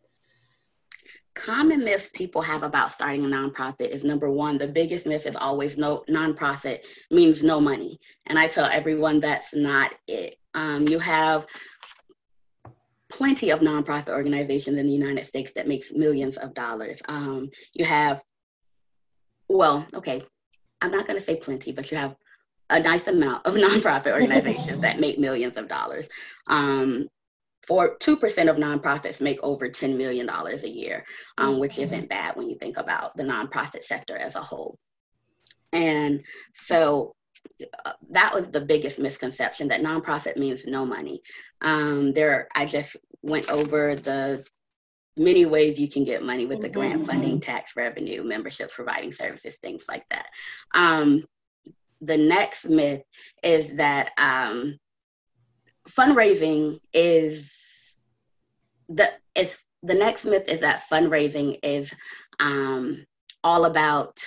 Common 1.34 1.84
myths 1.84 2.08
people 2.14 2.40
have 2.40 2.62
about 2.62 2.90
starting 2.90 3.24
a 3.24 3.28
nonprofit 3.28 3.88
is 3.90 4.02
number 4.02 4.30
one, 4.30 4.56
the 4.56 4.68
biggest 4.68 5.04
myth 5.04 5.26
is 5.26 5.36
always 5.36 5.76
no 5.76 6.04
nonprofit 6.08 6.86
means 7.10 7.42
no 7.42 7.60
money. 7.60 7.98
And 8.26 8.38
I 8.38 8.46
tell 8.46 8.66
everyone 8.66 9.20
that's 9.20 9.54
not 9.54 9.94
it. 10.06 10.38
Um, 10.54 10.86
you 10.86 11.00
have 11.00 11.46
plenty 13.16 13.50
of 13.50 13.60
nonprofit 13.60 14.08
organizations 14.08 14.76
in 14.76 14.86
the 14.86 14.92
United 14.92 15.24
States 15.24 15.52
that 15.54 15.68
makes 15.68 15.92
millions 15.92 16.36
of 16.36 16.52
dollars. 16.52 17.00
Um, 17.08 17.48
you 17.72 17.84
have, 17.84 18.20
well, 19.48 19.86
okay, 19.94 20.20
I'm 20.80 20.90
not 20.90 21.06
going 21.06 21.18
to 21.18 21.24
say 21.24 21.36
plenty, 21.36 21.70
but 21.70 21.90
you 21.92 21.96
have 21.96 22.16
a 22.70 22.80
nice 22.80 23.06
amount 23.06 23.46
of 23.46 23.54
nonprofit 23.66 24.12
organizations 24.12 24.82
that 24.82 24.98
make 24.98 25.18
millions 25.18 25.56
of 25.56 25.68
dollars. 25.68 26.08
Um, 26.48 27.06
for 27.64 27.96
2% 27.98 28.50
of 28.50 28.56
nonprofits 28.56 29.20
make 29.20 29.42
over 29.42 29.68
$10 29.68 29.96
million 29.96 30.28
a 30.28 30.66
year, 30.66 31.04
um, 31.38 31.58
which 31.58 31.78
isn't 31.78 32.08
bad 32.08 32.36
when 32.36 32.50
you 32.50 32.56
think 32.56 32.76
about 32.76 33.16
the 33.16 33.22
nonprofit 33.22 33.84
sector 33.84 34.18
as 34.18 34.34
a 34.34 34.40
whole. 34.40 34.76
And 35.72 36.20
so 36.52 37.14
that 38.10 38.34
was 38.34 38.50
the 38.50 38.60
biggest 38.60 38.98
misconception 38.98 39.68
that 39.68 39.82
nonprofit 39.82 40.36
means 40.36 40.66
no 40.66 40.84
money. 40.84 41.22
Um, 41.60 42.12
there, 42.12 42.48
I 42.54 42.66
just 42.66 42.96
went 43.22 43.50
over 43.50 43.94
the 43.94 44.44
many 45.16 45.46
ways 45.46 45.78
you 45.78 45.88
can 45.88 46.04
get 46.04 46.24
money 46.24 46.46
with 46.46 46.60
the 46.60 46.68
mm-hmm. 46.68 46.80
grant 46.80 47.06
funding, 47.06 47.40
tax 47.40 47.76
revenue, 47.76 48.24
memberships, 48.24 48.74
providing 48.74 49.12
services, 49.12 49.56
things 49.62 49.84
like 49.88 50.04
that. 50.10 50.26
Um, 50.74 51.24
the 52.00 52.16
next 52.16 52.68
myth 52.68 53.02
is 53.42 53.76
that 53.76 54.10
um, 54.18 54.78
fundraising 55.88 56.78
is 56.92 57.52
the 58.88 59.10
it's 59.34 59.62
the 59.82 59.94
next 59.94 60.24
myth 60.24 60.48
is 60.48 60.60
that 60.60 60.84
fundraising 60.90 61.58
is 61.62 61.92
um, 62.40 63.06
all 63.42 63.64
about 63.64 64.20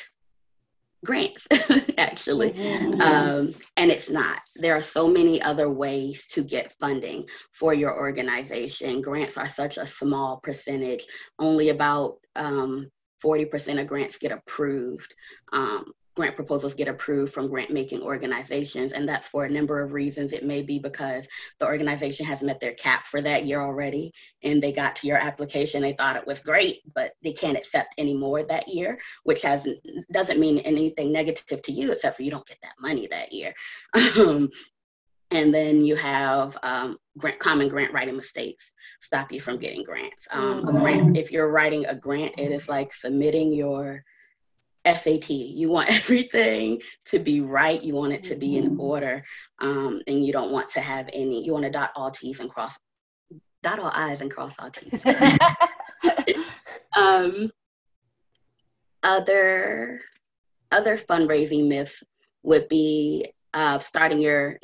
grants 1.08 1.48
actually. 1.98 2.52
Mm-hmm. 2.52 3.02
um, 3.02 3.56
and 3.78 3.90
it's 3.90 4.10
not. 4.10 4.42
There 4.58 4.76
are 4.76 4.82
so 4.82 5.08
many 5.08 5.42
other 5.42 5.72
ways 5.72 6.28
to 6.34 6.44
get 6.44 6.76
funding 6.80 7.26
for 7.52 7.74
your 7.74 7.98
organization. 7.98 9.02
Grants 9.02 9.38
are 9.38 9.48
such 9.48 9.78
a 9.78 9.86
small 9.88 10.40
percentage. 10.44 11.06
Only 11.40 11.70
about 11.70 12.18
um, 12.36 12.92
40% 13.24 13.82
of 13.82 13.88
grants 13.88 14.18
get 14.18 14.32
approved 14.32 15.16
um, 15.54 15.86
grant 16.18 16.36
proposals 16.36 16.74
get 16.74 16.88
approved 16.88 17.32
from 17.32 17.48
grant 17.48 17.70
making 17.70 18.02
organizations. 18.02 18.92
And 18.92 19.08
that's 19.08 19.28
for 19.28 19.46
a 19.46 19.50
number 19.50 19.80
of 19.80 19.94
reasons. 19.94 20.34
It 20.34 20.44
may 20.44 20.64
be 20.64 20.80
because 20.80 21.28
the 21.60 21.68
organization 21.68 22.26
has 22.26 22.42
met 22.42 22.60
their 22.60 22.74
cap 22.74 23.06
for 23.06 23.22
that 23.22 23.46
year 23.46 23.62
already 23.62 24.12
and 24.44 24.62
they 24.62 24.72
got 24.72 24.96
to 24.98 25.08
your 25.08 25.18
application, 25.18 25.84
they 25.84 25.94
thought 25.94 26.16
it 26.16 26.26
was 26.26 26.40
great, 26.40 26.80
but 26.96 27.14
they 27.24 27.32
can't 27.32 27.58
accept 27.58 27.94
any 28.00 28.16
more 28.16 28.42
that 28.44 28.68
year, 28.68 29.00
which 29.24 29.44
has 29.44 29.68
doesn't 30.12 30.40
mean 30.40 30.58
anything 30.60 31.12
negative 31.12 31.62
to 31.62 31.72
you 31.72 31.92
except 31.92 32.18
for 32.18 32.24
you 32.24 32.32
don't 32.32 32.48
get 32.48 32.58
that 32.64 32.74
money 32.82 33.08
that 33.08 33.32
year. 33.32 33.54
Um, 34.18 34.50
and 35.32 35.54
then 35.54 35.86
you 35.86 35.96
have 35.96 36.58
um, 36.64 36.98
grant, 37.18 37.38
common 37.38 37.70
grant 37.70 37.94
writing 37.94 38.16
mistakes 38.16 38.72
stop 39.02 39.32
you 39.32 39.40
from 39.40 39.58
getting 39.58 39.84
grants. 39.84 40.28
Um, 40.32 40.62
grant, 40.62 41.18
if 41.18 41.32
you're 41.32 41.52
writing 41.52 41.86
a 41.86 41.94
grant, 41.94 42.40
it 42.40 42.52
is 42.52 42.68
like 42.68 42.92
submitting 42.92 43.54
your 43.54 44.04
SAT. 44.96 45.30
You 45.30 45.70
want 45.70 45.90
everything 45.92 46.82
to 47.06 47.20
be 47.20 47.42
right. 47.42 47.82
You 47.82 47.96
want 47.96 48.14
it 48.14 48.24
to 48.24 48.36
be 48.36 48.58
in 48.58 48.78
order, 48.80 49.24
um, 49.60 50.02
and 50.08 50.26
you 50.26 50.32
don't 50.32 50.52
want 50.52 50.70
to 50.70 50.82
have 50.82 51.10
any. 51.14 51.46
You 51.46 51.54
want 51.54 51.66
to 51.66 51.72
dot 51.72 51.92
all 51.96 52.12
T's 52.12 52.40
and 52.40 52.50
cross, 52.50 52.78
dot 53.64 53.80
all 53.80 53.92
I's 53.94 54.22
and 54.22 54.32
cross 54.32 54.56
all 54.60 54.72
T's. 54.72 55.04
um, 56.98 57.50
other 59.04 60.02
other 60.72 60.98
fundraising 60.98 61.68
myths 61.68 62.04
would 62.44 62.68
be 62.68 63.26
uh, 63.54 63.80
starting 63.80 64.22
your 64.22 64.60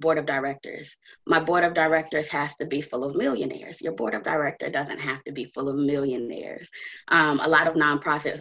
board 0.00 0.18
of 0.18 0.26
directors. 0.26 0.96
My 1.26 1.40
board 1.40 1.64
of 1.64 1.74
directors 1.74 2.28
has 2.28 2.54
to 2.56 2.66
be 2.66 2.80
full 2.80 3.04
of 3.04 3.16
millionaires. 3.16 3.80
Your 3.80 3.92
board 3.92 4.14
of 4.14 4.22
director 4.22 4.70
doesn't 4.70 4.98
have 4.98 5.22
to 5.24 5.32
be 5.32 5.44
full 5.44 5.68
of 5.68 5.76
millionaires. 5.76 6.70
Um, 7.08 7.40
a 7.40 7.48
lot 7.48 7.68
of 7.68 7.74
nonprofits, 7.74 8.40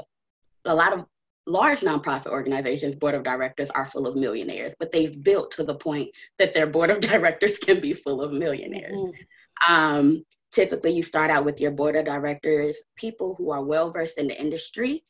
a 0.66 0.74
lot 0.74 0.94
of 0.94 1.06
large 1.46 1.82
nonprofit 1.82 2.28
organizations 2.28 2.96
board 2.96 3.16
of 3.16 3.24
directors 3.24 3.70
are 3.72 3.86
full 3.86 4.08
of 4.08 4.16
millionaires 4.16 4.74
but 4.80 4.92
they've 4.92 5.24
built 5.24 5.52
to 5.52 5.64
the 5.64 5.76
point 5.76 6.10
that 6.38 6.54
their 6.54 6.68
board 6.68 6.90
of 6.90 7.00
directors 7.12 7.58
can 7.58 7.80
be 7.80 7.94
full 7.94 8.22
of 8.22 8.32
millionaires 8.32 8.94
mm-hmm. 8.94 9.74
um, 9.74 10.26
typically 10.52 10.92
you 10.92 11.04
start 11.04 11.30
out 11.30 11.44
with 11.46 11.60
your 11.60 11.72
board 11.72 11.96
of 11.96 12.06
directors 12.06 12.78
people 12.96 13.36
who 13.38 13.52
are 13.52 13.64
well 13.64 13.90
versed 13.92 14.18
in 14.18 14.28
the 14.28 14.40
industry 14.40 15.04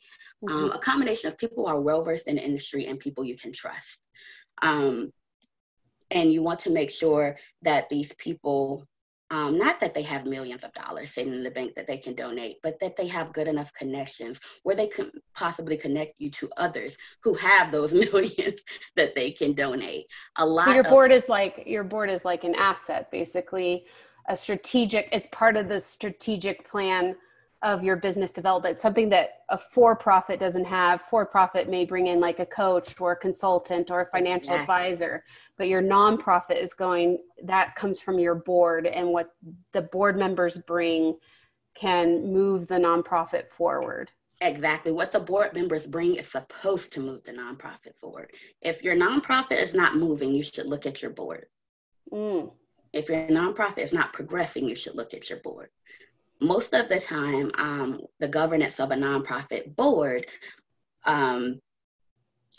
um, 0.44 0.50
mm-hmm. 0.50 0.66
um, 0.66 0.72
a 0.72 0.80
combination 0.80 1.28
of 1.28 1.38
people 1.38 1.64
who 1.64 1.70
are 1.70 1.82
well 1.82 2.02
versed 2.02 2.28
in 2.28 2.36
the 2.36 2.44
industry 2.44 2.88
and 2.88 3.00
people 3.00 3.24
you 3.24 3.38
can 3.38 3.52
trust 3.52 4.02
um, 4.62 5.12
and 6.12 6.32
you 6.32 6.42
want 6.42 6.60
to 6.60 6.70
make 6.70 6.90
sure 6.90 7.38
that 7.62 7.90
these 7.90 8.14
people 8.14 8.88
um, 9.34 9.58
not 9.58 9.80
that 9.80 9.96
they 9.96 10.04
have 10.04 10.28
millions 10.28 10.64
of 10.64 10.72
dollars 10.74 11.10
sitting 11.10 11.34
in 11.34 11.42
the 11.42 11.50
bank 11.50 11.74
that 11.74 11.88
they 11.88 11.98
can 11.98 12.14
donate, 12.14 12.58
but 12.62 12.80
that 12.80 12.96
they 12.96 13.08
have 13.08 13.34
good 13.34 13.48
enough 13.48 13.74
connections 13.74 14.40
where 14.62 14.76
they 14.76 14.86
can 14.86 15.10
possibly 15.34 15.76
connect 15.76 16.14
you 16.20 16.30
to 16.30 16.48
others 16.58 16.96
who 17.24 17.34
have 17.34 17.72
those 17.72 17.92
millions 18.12 18.60
that 18.96 19.16
they 19.16 19.32
can 19.32 19.54
donate. 19.54 20.06
A 20.38 20.46
lot. 20.46 20.66
So 20.66 20.74
your 20.76 20.84
board 20.84 21.12
of, 21.12 21.18
is 21.18 21.30
like 21.30 21.64
your 21.66 21.84
board 21.84 22.12
is 22.12 22.24
like 22.24 22.44
an 22.44 22.54
asset, 22.54 23.10
basically, 23.10 23.86
a 24.30 24.38
strategic. 24.38 25.10
It's 25.12 25.28
part 25.32 25.58
of 25.58 25.68
the 25.68 25.80
strategic 25.80 26.70
plan 26.70 27.16
of 27.64 27.84
your 27.84 27.96
business 27.96 28.32
development 28.32 28.80
something 28.80 29.10
that 29.10 29.42
a 29.50 29.58
for-profit 29.58 30.40
doesn't 30.40 30.66
have. 30.66 31.02
For-profit 31.02 31.70
may 31.70 31.86
bring 31.86 32.08
in 32.08 32.20
like 32.20 32.40
a 32.40 32.46
coach 32.46 33.00
or 33.00 33.14
a 33.14 33.16
consultant 33.16 33.90
or 33.90 34.02
a 34.02 34.06
financial 34.08 34.54
exactly. 34.54 34.62
advisor 34.62 35.24
but 35.58 35.68
your 35.68 35.82
nonprofit 35.82 36.62
is 36.62 36.74
going 36.74 37.20
that 37.44 37.76
comes 37.76 38.00
from 38.00 38.20
your 38.20 38.36
board 38.36 38.86
and 38.86 39.08
what 39.08 39.30
the 39.72 39.82
board 39.82 40.18
members 40.18 40.58
bring 40.58 41.18
can 41.76 42.32
move 42.32 42.68
the 42.68 42.76
nonprofit 42.76 43.50
forward. 43.50 44.12
Exactly. 44.42 44.92
What 44.92 45.12
the 45.12 45.20
board 45.20 45.54
members 45.54 45.86
bring 45.86 46.16
is 46.16 46.30
supposed 46.30 46.92
to 46.94 47.00
move 47.00 47.24
the 47.24 47.32
nonprofit 47.32 47.96
forward. 47.98 48.32
If 48.62 48.84
your 48.84 48.96
nonprofit 48.96 49.62
is 49.62 49.74
not 49.74 49.96
moving 49.96 50.36
you 50.36 50.44
should 50.44 50.66
look 50.66 50.86
at 50.86 51.02
your 51.02 51.12
board. 51.12 51.46
Mm. 52.12 52.52
if 52.92 53.10
your 53.10 53.26
nonprofit 53.28 53.80
is 53.80 53.94
not 53.94 54.14
progressing 54.14 54.68
you 54.68 54.76
should 54.76 54.94
look 54.94 55.14
at 55.14 55.30
your 55.30 55.40
board 55.40 55.70
most 56.44 56.74
of 56.74 56.90
the 56.90 57.00
time, 57.00 57.52
um, 57.58 58.02
the 58.20 58.28
governance 58.28 58.80
of 58.80 58.92
a 58.92 58.96
nonprofit 58.96 59.76
board 59.76 60.26
um, 61.06 61.60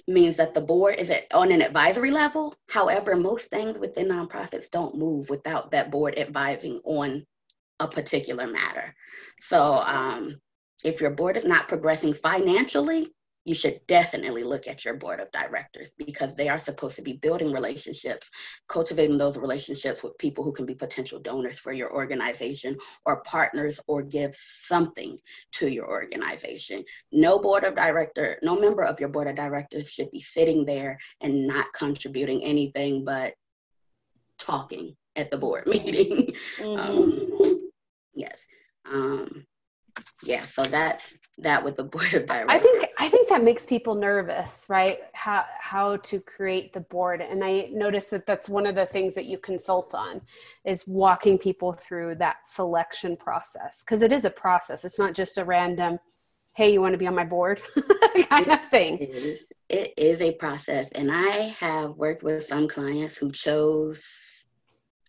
means 0.08 0.36
that 0.36 0.54
the 0.54 0.60
board 0.60 0.96
is 0.98 1.10
at, 1.10 1.32
on 1.32 1.52
an 1.52 1.62
advisory 1.62 2.10
level. 2.10 2.54
However, 2.68 3.16
most 3.16 3.46
things 3.50 3.78
within 3.78 4.08
nonprofits 4.08 4.70
don't 4.70 4.96
move 4.96 5.30
without 5.30 5.70
that 5.70 5.90
board 5.90 6.18
advising 6.18 6.80
on 6.84 7.24
a 7.80 7.88
particular 7.88 8.46
matter. 8.46 8.94
So 9.40 9.82
um, 9.86 10.40
if 10.82 11.00
your 11.00 11.10
board 11.10 11.36
is 11.36 11.44
not 11.44 11.68
progressing 11.68 12.12
financially, 12.12 13.13
you 13.44 13.54
should 13.54 13.80
definitely 13.86 14.42
look 14.42 14.66
at 14.66 14.84
your 14.84 14.94
board 14.94 15.20
of 15.20 15.30
directors 15.32 15.90
because 15.98 16.34
they 16.34 16.48
are 16.48 16.58
supposed 16.58 16.96
to 16.96 17.02
be 17.02 17.14
building 17.14 17.52
relationships, 17.52 18.30
cultivating 18.68 19.18
those 19.18 19.36
relationships 19.36 20.02
with 20.02 20.16
people 20.18 20.42
who 20.42 20.52
can 20.52 20.66
be 20.66 20.74
potential 20.74 21.18
donors 21.18 21.58
for 21.58 21.72
your 21.72 21.92
organization 21.92 22.76
or 23.04 23.22
partners 23.22 23.78
or 23.86 24.02
give 24.02 24.34
something 24.36 25.18
to 25.52 25.68
your 25.68 25.88
organization. 25.88 26.84
No 27.12 27.38
board 27.38 27.64
of 27.64 27.76
director, 27.76 28.38
no 28.42 28.58
member 28.58 28.82
of 28.82 28.98
your 28.98 29.10
board 29.10 29.28
of 29.28 29.36
directors 29.36 29.90
should 29.90 30.10
be 30.10 30.20
sitting 30.20 30.64
there 30.64 30.98
and 31.20 31.46
not 31.46 31.66
contributing 31.74 32.42
anything 32.44 33.04
but 33.04 33.34
talking 34.38 34.96
at 35.16 35.30
the 35.30 35.38
board 35.38 35.66
meeting. 35.66 36.34
Mm-hmm. 36.58 36.80
Um, 36.80 37.70
yes. 38.14 38.40
Um, 38.90 39.46
yeah, 40.22 40.44
so 40.44 40.64
that's 40.64 41.16
that 41.38 41.64
with 41.64 41.76
the 41.76 41.84
board 41.84 42.14
of 42.14 42.26
directors. 42.26 42.46
I 42.48 42.58
think 42.58 42.86
I 42.98 43.08
think 43.08 43.28
that 43.28 43.42
makes 43.42 43.66
people 43.66 43.94
nervous, 43.94 44.64
right? 44.68 44.98
How 45.12 45.44
how 45.58 45.96
to 45.96 46.20
create 46.20 46.72
the 46.72 46.80
board, 46.80 47.20
and 47.20 47.44
I 47.44 47.68
notice 47.72 48.06
that 48.06 48.26
that's 48.26 48.48
one 48.48 48.66
of 48.66 48.74
the 48.74 48.86
things 48.86 49.14
that 49.14 49.26
you 49.26 49.38
consult 49.38 49.94
on 49.94 50.20
is 50.64 50.86
walking 50.86 51.38
people 51.38 51.72
through 51.72 52.16
that 52.16 52.46
selection 52.46 53.16
process 53.16 53.82
because 53.84 54.02
it 54.02 54.12
is 54.12 54.24
a 54.24 54.30
process. 54.30 54.84
It's 54.84 54.98
not 54.98 55.14
just 55.14 55.38
a 55.38 55.44
random, 55.44 55.98
"Hey, 56.54 56.72
you 56.72 56.80
want 56.80 56.92
to 56.94 56.98
be 56.98 57.06
on 57.06 57.14
my 57.14 57.24
board?" 57.24 57.60
kind 58.28 58.48
of 58.48 58.60
thing. 58.70 58.98
It 58.98 59.10
is. 59.10 59.46
It 59.68 59.94
is 59.96 60.20
a 60.20 60.32
process, 60.32 60.88
and 60.94 61.10
I 61.10 61.54
have 61.58 61.90
worked 61.96 62.22
with 62.22 62.44
some 62.44 62.68
clients 62.68 63.16
who 63.16 63.32
chose 63.32 64.04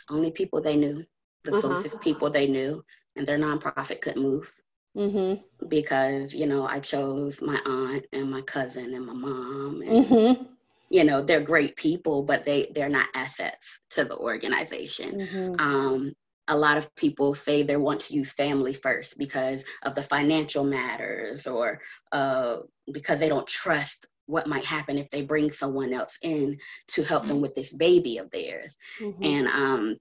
only 0.09 0.31
people 0.31 0.61
they 0.61 0.75
knew, 0.75 1.03
the 1.43 1.51
uh-huh. 1.51 1.61
closest 1.61 1.99
people 2.01 2.29
they 2.29 2.47
knew, 2.47 2.83
and 3.15 3.27
their 3.27 3.37
nonprofit 3.37 4.01
couldn't 4.01 4.21
move 4.21 4.51
mm-hmm. 4.95 5.67
because 5.67 6.33
you 6.33 6.45
know 6.45 6.65
I 6.65 6.79
chose 6.79 7.41
my 7.41 7.59
aunt 7.65 8.05
and 8.13 8.29
my 8.29 8.41
cousin 8.41 8.93
and 8.93 9.05
my 9.05 9.13
mom 9.13 9.81
and 9.81 10.05
mm-hmm. 10.05 10.43
you 10.89 11.03
know 11.03 11.21
they're 11.21 11.41
great 11.41 11.75
people 11.75 12.23
but 12.23 12.45
they 12.45 12.71
they're 12.73 12.89
not 12.89 13.09
assets 13.13 13.79
to 13.91 14.05
the 14.05 14.17
organization 14.17 15.19
mm-hmm. 15.19 15.59
um, 15.59 16.13
a 16.47 16.57
lot 16.57 16.77
of 16.77 16.93
people 16.95 17.33
say 17.33 17.63
they 17.63 17.77
want 17.77 17.99
to 17.99 18.13
use 18.13 18.31
family 18.31 18.73
first 18.73 19.17
because 19.17 19.63
of 19.83 19.95
the 19.95 20.03
financial 20.03 20.63
matters 20.63 21.47
or 21.47 21.79
uh, 22.11 22.57
because 22.91 23.19
they 23.19 23.29
don't 23.29 23.47
trust 23.47 24.07
what 24.27 24.47
might 24.47 24.65
happen 24.65 24.97
if 24.97 25.09
they 25.09 25.21
bring 25.21 25.51
someone 25.51 25.93
else 25.93 26.17
in 26.21 26.57
to 26.87 27.03
help 27.03 27.25
them 27.25 27.41
with 27.41 27.53
this 27.53 27.71
baby 27.73 28.17
of 28.17 28.29
theirs 28.31 28.75
mm-hmm. 28.99 29.23
and 29.23 29.47
um 29.47 29.97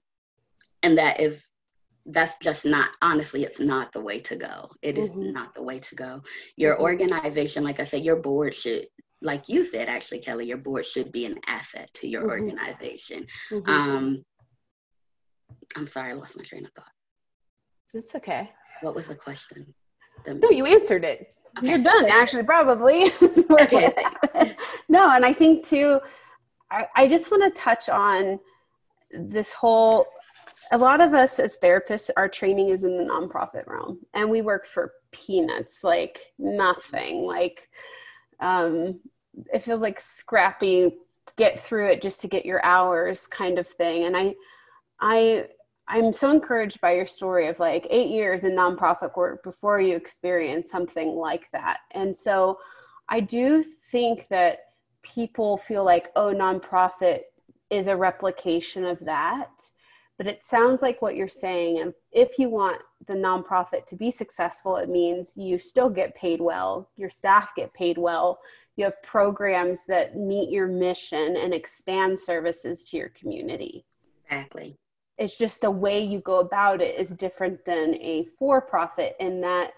and 0.83 0.97
that 0.97 1.19
is 1.19 1.49
that's 2.07 2.37
just 2.37 2.65
not 2.65 2.89
honestly 3.01 3.43
it's 3.43 3.59
not 3.59 3.91
the 3.91 3.99
way 3.99 4.19
to 4.19 4.35
go 4.35 4.69
It 4.81 4.97
is 4.97 5.09
mm-hmm. 5.09 5.31
not 5.31 5.53
the 5.53 5.63
way 5.63 5.79
to 5.79 5.95
go 5.95 6.21
your 6.55 6.75
mm-hmm. 6.75 6.83
organization 6.83 7.63
like 7.63 7.79
i 7.79 7.83
said 7.83 8.03
your 8.03 8.17
board 8.17 8.53
should 8.53 8.85
like 9.21 9.49
you 9.49 9.65
said 9.65 9.89
actually 9.89 10.19
kelly 10.19 10.45
your 10.45 10.57
board 10.57 10.85
should 10.85 11.11
be 11.11 11.25
an 11.25 11.39
asset 11.47 11.89
to 11.95 12.07
your 12.07 12.21
mm-hmm. 12.21 12.31
organization 12.31 13.25
mm-hmm. 13.51 13.69
um 13.69 14.23
i'm 15.75 15.87
sorry 15.87 16.11
i 16.11 16.13
lost 16.13 16.37
my 16.37 16.43
train 16.43 16.65
of 16.65 16.71
thought 16.73 16.91
it's 17.93 18.15
okay 18.15 18.51
what 18.81 18.93
was 18.93 19.07
the 19.07 19.15
question 19.15 19.73
the- 20.25 20.35
no 20.35 20.49
you 20.51 20.65
answered 20.65 21.03
it 21.03 21.33
okay. 21.57 21.69
you're 21.69 21.83
done 21.83 22.05
actually 22.09 22.43
probably 22.43 23.05
okay. 23.61 23.91
no 24.89 25.09
and 25.09 25.25
i 25.25 25.33
think 25.33 25.65
too 25.65 25.99
I, 26.71 26.87
I 26.95 27.07
just 27.07 27.29
want 27.31 27.43
to 27.43 27.61
touch 27.61 27.89
on 27.89 28.39
this 29.11 29.53
whole 29.53 30.07
a 30.71 30.77
lot 30.77 31.01
of 31.01 31.13
us 31.13 31.39
as 31.39 31.57
therapists, 31.61 32.09
our 32.17 32.29
training 32.29 32.69
is 32.69 32.83
in 32.83 32.97
the 32.97 33.03
nonprofit 33.03 33.67
realm, 33.67 33.99
and 34.13 34.29
we 34.29 34.41
work 34.41 34.65
for 34.65 34.93
peanuts, 35.11 35.83
like 35.83 36.19
nothing. 36.37 37.23
Like 37.23 37.67
um, 38.39 38.99
it 39.53 39.63
feels 39.63 39.81
like 39.81 39.99
scrappy, 39.99 40.95
get 41.37 41.59
through 41.59 41.87
it 41.87 42.01
just 42.01 42.21
to 42.21 42.27
get 42.27 42.45
your 42.45 42.63
hours 42.65 43.27
kind 43.27 43.59
of 43.59 43.67
thing. 43.67 44.05
And 44.05 44.15
I, 44.15 44.33
I, 44.99 45.45
I'm 45.87 46.13
so 46.13 46.31
encouraged 46.31 46.81
by 46.81 46.95
your 46.95 47.07
story 47.07 47.47
of 47.47 47.59
like 47.59 47.85
eight 47.89 48.09
years 48.09 48.43
in 48.43 48.53
nonprofit 48.53 49.15
work 49.15 49.43
before 49.43 49.79
you 49.79 49.95
experience 49.95 50.69
something 50.71 51.09
like 51.09 51.49
that. 51.51 51.79
And 51.91 52.15
so 52.15 52.59
I 53.09 53.19
do 53.19 53.63
think 53.91 54.27
that 54.29 54.59
people 55.03 55.57
feel 55.57 55.83
like, 55.83 56.11
oh, 56.15 56.33
nonprofit 56.33 57.21
is 57.69 57.87
a 57.87 57.95
replication 57.95 58.85
of 58.85 58.99
that 59.01 59.49
but 60.17 60.27
it 60.27 60.43
sounds 60.43 60.81
like 60.81 61.01
what 61.01 61.15
you're 61.15 61.27
saying 61.27 61.79
and 61.79 61.93
if 62.11 62.39
you 62.39 62.49
want 62.49 62.81
the 63.07 63.13
nonprofit 63.13 63.85
to 63.85 63.95
be 63.95 64.09
successful 64.09 64.77
it 64.77 64.89
means 64.89 65.33
you 65.35 65.59
still 65.59 65.89
get 65.89 66.15
paid 66.15 66.39
well 66.41 66.89
your 66.95 67.09
staff 67.09 67.53
get 67.55 67.73
paid 67.73 67.97
well 67.97 68.39
you 68.75 68.83
have 68.83 69.01
programs 69.03 69.85
that 69.87 70.17
meet 70.17 70.49
your 70.49 70.67
mission 70.67 71.37
and 71.37 71.53
expand 71.53 72.19
services 72.19 72.83
to 72.89 72.97
your 72.97 73.09
community. 73.09 73.85
Exactly. 74.25 74.77
It's 75.17 75.37
just 75.37 75.61
the 75.61 75.71
way 75.71 76.03
you 76.03 76.19
go 76.19 76.39
about 76.39 76.81
it 76.81 76.99
is 76.99 77.11
different 77.11 77.63
than 77.65 77.95
a 77.95 78.27
for 78.37 78.61
profit 78.61 79.15
in 79.19 79.39
that 79.41 79.71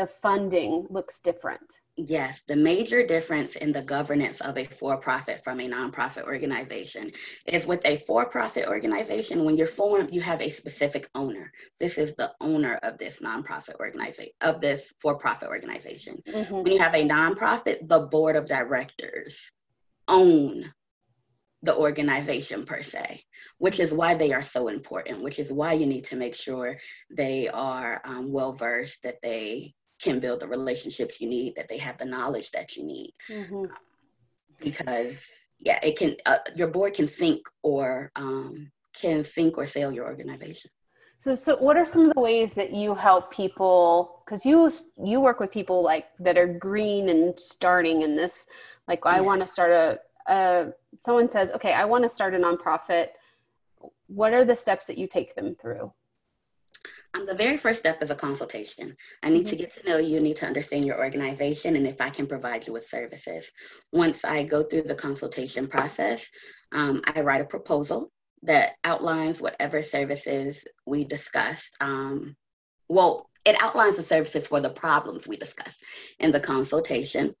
the 0.00 0.06
funding 0.06 0.86
looks 0.88 1.20
different. 1.20 1.80
Yes, 1.98 2.42
the 2.48 2.56
major 2.56 3.06
difference 3.06 3.56
in 3.56 3.70
the 3.70 3.82
governance 3.82 4.40
of 4.40 4.56
a 4.56 4.64
for 4.64 4.96
profit 4.96 5.44
from 5.44 5.60
a 5.60 5.68
nonprofit 5.68 6.24
organization 6.24 7.12
is 7.44 7.66
with 7.66 7.84
a 7.84 7.98
for 7.98 8.24
profit 8.24 8.66
organization, 8.66 9.44
when 9.44 9.58
you're 9.58 9.66
formed, 9.66 10.14
you 10.14 10.22
have 10.22 10.40
a 10.40 10.48
specific 10.48 11.10
owner. 11.14 11.52
This 11.78 11.98
is 11.98 12.14
the 12.14 12.32
owner 12.40 12.80
of 12.82 12.96
this 12.96 13.20
nonprofit 13.20 13.74
organization, 13.78 14.32
of 14.40 14.62
this 14.62 14.90
for 15.02 15.18
profit 15.18 15.48
organization. 15.48 16.22
Mm-hmm. 16.26 16.62
When 16.62 16.72
you 16.72 16.78
have 16.78 16.94
a 16.94 17.06
nonprofit, 17.06 17.86
the 17.86 18.00
board 18.00 18.36
of 18.36 18.46
directors 18.46 19.52
own 20.08 20.72
the 21.62 21.76
organization 21.76 22.64
per 22.64 22.80
se, 22.80 23.22
which 23.58 23.80
is 23.80 23.92
why 23.92 24.14
they 24.14 24.32
are 24.32 24.42
so 24.42 24.68
important, 24.68 25.22
which 25.22 25.38
is 25.38 25.52
why 25.52 25.74
you 25.74 25.84
need 25.84 26.06
to 26.06 26.16
make 26.16 26.34
sure 26.34 26.78
they 27.10 27.48
are 27.48 28.00
um, 28.06 28.32
well 28.32 28.52
versed, 28.52 29.02
that 29.02 29.20
they 29.20 29.74
can 30.02 30.20
build 30.20 30.40
the 30.40 30.48
relationships 30.48 31.20
you 31.20 31.28
need, 31.28 31.54
that 31.56 31.68
they 31.68 31.78
have 31.78 31.98
the 31.98 32.04
knowledge 32.04 32.50
that 32.52 32.76
you 32.76 32.84
need. 32.84 33.12
Mm-hmm. 33.28 33.64
Because 34.62 35.24
yeah, 35.58 35.78
it 35.82 35.98
can 35.98 36.16
uh, 36.26 36.38
your 36.54 36.68
board 36.68 36.94
can 36.94 37.06
sink 37.06 37.42
or 37.62 38.10
um, 38.16 38.70
can 38.94 39.22
sink 39.22 39.58
or 39.58 39.66
sail 39.66 39.92
your 39.92 40.06
organization. 40.06 40.70
So, 41.18 41.34
so 41.34 41.56
what 41.56 41.76
are 41.76 41.84
some 41.84 42.08
of 42.08 42.14
the 42.14 42.20
ways 42.20 42.54
that 42.54 42.72
you 42.72 42.94
help 42.94 43.30
people? 43.30 44.22
Because 44.24 44.46
you 44.46 44.72
you 45.04 45.20
work 45.20 45.38
with 45.38 45.50
people 45.50 45.82
like 45.82 46.06
that 46.18 46.38
are 46.38 46.46
green 46.46 47.10
and 47.10 47.38
starting 47.38 48.02
in 48.02 48.16
this. 48.16 48.46
Like, 48.88 49.00
I 49.04 49.20
want 49.20 49.40
to 49.42 49.46
start 49.46 49.70
a, 49.70 50.32
a. 50.32 50.72
Someone 51.04 51.28
says, 51.28 51.52
"Okay, 51.52 51.74
I 51.74 51.84
want 51.84 52.04
to 52.04 52.08
start 52.08 52.34
a 52.34 52.38
nonprofit." 52.38 53.08
What 54.06 54.32
are 54.32 54.44
the 54.44 54.54
steps 54.54 54.86
that 54.86 54.98
you 54.98 55.06
take 55.06 55.34
them 55.34 55.54
through? 55.60 55.92
Um, 57.14 57.26
the 57.26 57.34
very 57.34 57.56
first 57.56 57.80
step 57.80 58.02
is 58.02 58.10
a 58.10 58.14
consultation. 58.14 58.96
I 59.22 59.30
need 59.30 59.46
mm-hmm. 59.46 59.50
to 59.50 59.56
get 59.56 59.74
to 59.74 59.88
know 59.88 59.98
you, 59.98 60.20
need 60.20 60.36
to 60.38 60.46
understand 60.46 60.84
your 60.84 60.98
organization, 60.98 61.76
and 61.76 61.86
if 61.86 62.00
I 62.00 62.10
can 62.10 62.26
provide 62.26 62.66
you 62.66 62.72
with 62.72 62.86
services. 62.86 63.50
Once 63.92 64.24
I 64.24 64.44
go 64.44 64.62
through 64.62 64.82
the 64.82 64.94
consultation 64.94 65.66
process, 65.66 66.24
um, 66.72 67.02
I 67.14 67.20
write 67.20 67.40
a 67.40 67.46
proposal 67.46 68.10
that 68.42 68.74
outlines 68.84 69.40
whatever 69.40 69.82
services 69.82 70.64
we 70.86 71.04
discussed. 71.04 71.74
Um, 71.80 72.36
well, 72.88 73.28
it 73.44 73.60
outlines 73.60 73.96
the 73.96 74.02
services 74.02 74.46
for 74.46 74.60
the 74.60 74.70
problems 74.70 75.26
we 75.26 75.36
discussed 75.36 75.82
in 76.18 76.30
the 76.30 76.40
consultation 76.40 77.34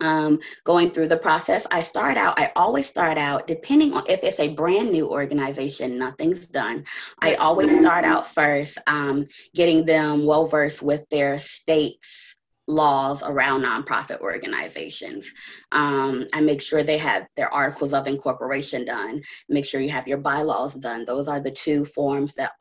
um, 0.00 0.38
going 0.64 0.90
through 0.90 1.08
the 1.08 1.16
process. 1.16 1.66
I 1.70 1.82
start 1.82 2.16
out, 2.16 2.38
I 2.38 2.52
always 2.56 2.86
start 2.86 3.18
out, 3.18 3.46
depending 3.46 3.94
on 3.94 4.04
if 4.08 4.22
it's 4.22 4.40
a 4.40 4.54
brand 4.54 4.90
new 4.90 5.08
organization, 5.08 5.98
nothing's 5.98 6.46
done. 6.46 6.84
I 7.20 7.34
always 7.34 7.72
start 7.78 8.04
out 8.04 8.26
first 8.26 8.78
um, 8.86 9.24
getting 9.54 9.86
them 9.86 10.26
well 10.26 10.46
versed 10.46 10.82
with 10.82 11.08
their 11.10 11.40
state's 11.40 12.36
laws 12.68 13.22
around 13.22 13.62
nonprofit 13.62 14.20
organizations. 14.20 15.32
Um, 15.72 16.26
I 16.34 16.40
make 16.40 16.60
sure 16.60 16.82
they 16.82 16.98
have 16.98 17.28
their 17.36 17.52
articles 17.52 17.92
of 17.92 18.06
incorporation 18.06 18.84
done, 18.84 19.22
make 19.48 19.64
sure 19.64 19.80
you 19.80 19.90
have 19.90 20.08
your 20.08 20.18
bylaws 20.18 20.74
done. 20.74 21.04
Those 21.04 21.28
are 21.28 21.40
the 21.40 21.50
two 21.50 21.84
forms 21.84 22.34
that 22.34 22.52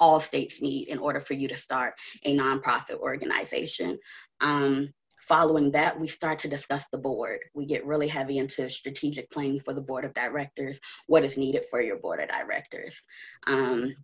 all 0.00 0.20
states 0.20 0.60
need 0.60 0.88
in 0.88 0.98
order 0.98 1.20
for 1.20 1.34
you 1.34 1.48
to 1.48 1.56
start 1.56 1.94
a 2.24 2.36
nonprofit 2.36 2.98
organization. 2.98 3.98
Um, 4.40 4.92
Following 5.28 5.70
that, 5.70 5.98
we 5.98 6.06
start 6.06 6.38
to 6.40 6.48
discuss 6.48 6.86
the 6.88 6.98
board. 6.98 7.40
We 7.54 7.64
get 7.64 7.86
really 7.86 8.08
heavy 8.08 8.38
into 8.38 8.68
strategic 8.68 9.30
planning 9.30 9.58
for 9.58 9.72
the 9.72 9.80
board 9.80 10.04
of 10.04 10.12
directors, 10.12 10.78
what 11.06 11.24
is 11.24 11.38
needed 11.38 11.64
for 11.70 11.80
your 11.80 11.96
board 11.96 12.20
of 12.20 12.28
directors. 12.28 13.00
Um, 13.46 13.94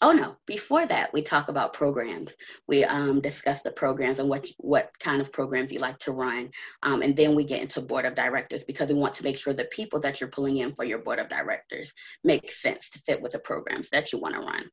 oh 0.00 0.12
no, 0.12 0.36
before 0.46 0.86
that, 0.86 1.12
we 1.12 1.20
talk 1.20 1.50
about 1.50 1.74
programs. 1.74 2.34
We 2.66 2.82
um, 2.84 3.20
discuss 3.20 3.60
the 3.60 3.72
programs 3.72 4.20
and 4.20 4.28
what, 4.30 4.46
what 4.56 4.90
kind 5.00 5.20
of 5.20 5.32
programs 5.32 5.70
you 5.70 5.80
like 5.80 5.98
to 6.00 6.12
run. 6.12 6.50
Um, 6.82 7.02
and 7.02 7.14
then 7.14 7.34
we 7.34 7.44
get 7.44 7.60
into 7.60 7.82
board 7.82 8.06
of 8.06 8.14
directors 8.14 8.64
because 8.64 8.88
we 8.88 8.98
want 8.98 9.12
to 9.14 9.24
make 9.24 9.36
sure 9.36 9.52
the 9.52 9.66
people 9.66 10.00
that 10.00 10.18
you're 10.18 10.30
pulling 10.30 10.58
in 10.58 10.74
for 10.74 10.84
your 10.84 11.00
board 11.00 11.18
of 11.18 11.28
directors 11.28 11.92
make 12.24 12.50
sense 12.50 12.88
to 12.90 13.00
fit 13.00 13.20
with 13.20 13.32
the 13.32 13.38
programs 13.40 13.90
that 13.90 14.14
you 14.14 14.18
want 14.18 14.34
to 14.34 14.40
run. 14.40 14.70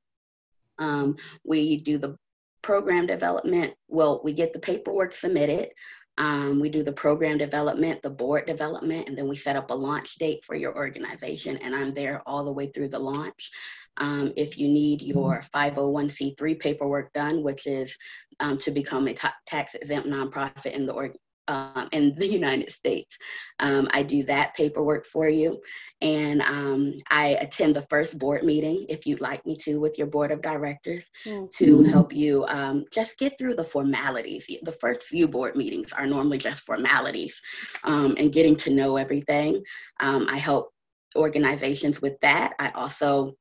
Um, 0.77 1.15
we 1.43 1.77
do 1.77 1.97
the 1.97 2.17
program 2.65 3.05
development, 3.05 3.75
well, 3.87 4.21
we 4.23 4.33
get 4.33 4.51
the 4.51 4.57
paperwork 4.57 5.13
submitted. 5.13 5.69
Um, 6.17 6.59
we 6.59 6.67
do 6.67 6.81
the 6.81 6.91
program 6.91 7.37
development, 7.37 8.01
the 8.01 8.09
board 8.09 8.47
development, 8.47 9.07
and 9.07 9.15
then 9.15 9.27
we 9.27 9.35
set 9.35 9.55
up 9.55 9.69
a 9.69 9.73
launch 9.75 10.15
date 10.15 10.43
for 10.43 10.55
your 10.55 10.75
organization. 10.75 11.57
And 11.57 11.75
I'm 11.75 11.93
there 11.93 12.23
all 12.25 12.43
the 12.43 12.51
way 12.51 12.71
through 12.71 12.87
the 12.87 12.97
launch. 12.97 13.51
Um, 13.97 14.33
if 14.35 14.57
you 14.57 14.67
need 14.67 15.03
your 15.03 15.43
501c3 15.53 16.59
paperwork 16.59 17.13
done, 17.13 17.43
which 17.43 17.67
is 17.67 17.95
um, 18.39 18.57
to 18.57 18.71
become 18.71 19.07
a 19.07 19.13
tax 19.45 19.75
exempt 19.75 20.09
nonprofit 20.09 20.71
in 20.71 20.87
the 20.87 20.93
org- 20.93 21.19
um, 21.47 21.87
in 21.91 22.15
the 22.15 22.27
United 22.27 22.71
States. 22.71 23.17
Um, 23.59 23.87
I 23.91 24.03
do 24.03 24.23
that 24.23 24.55
paperwork 24.55 25.05
for 25.05 25.29
you. 25.29 25.61
And 26.01 26.41
um, 26.41 26.93
I 27.09 27.37
attend 27.41 27.75
the 27.75 27.81
first 27.83 28.17
board 28.19 28.43
meeting, 28.43 28.85
if 28.89 29.05
you'd 29.05 29.21
like 29.21 29.45
me 29.45 29.55
to, 29.57 29.79
with 29.79 29.97
your 29.97 30.07
board 30.07 30.31
of 30.31 30.41
directors 30.41 31.09
mm-hmm. 31.25 31.45
to 31.57 31.83
help 31.83 32.13
you 32.13 32.45
um, 32.47 32.85
just 32.91 33.17
get 33.17 33.37
through 33.37 33.55
the 33.55 33.63
formalities. 33.63 34.47
The 34.63 34.71
first 34.71 35.03
few 35.03 35.27
board 35.27 35.55
meetings 35.55 35.93
are 35.93 36.07
normally 36.07 36.37
just 36.37 36.65
formalities 36.65 37.39
um, 37.83 38.15
and 38.17 38.33
getting 38.33 38.55
to 38.57 38.71
know 38.71 38.97
everything. 38.97 39.63
Um, 39.99 40.27
I 40.29 40.37
help 40.37 40.71
organizations 41.15 42.01
with 42.01 42.19
that. 42.21 42.53
I 42.59 42.71
also 42.71 43.35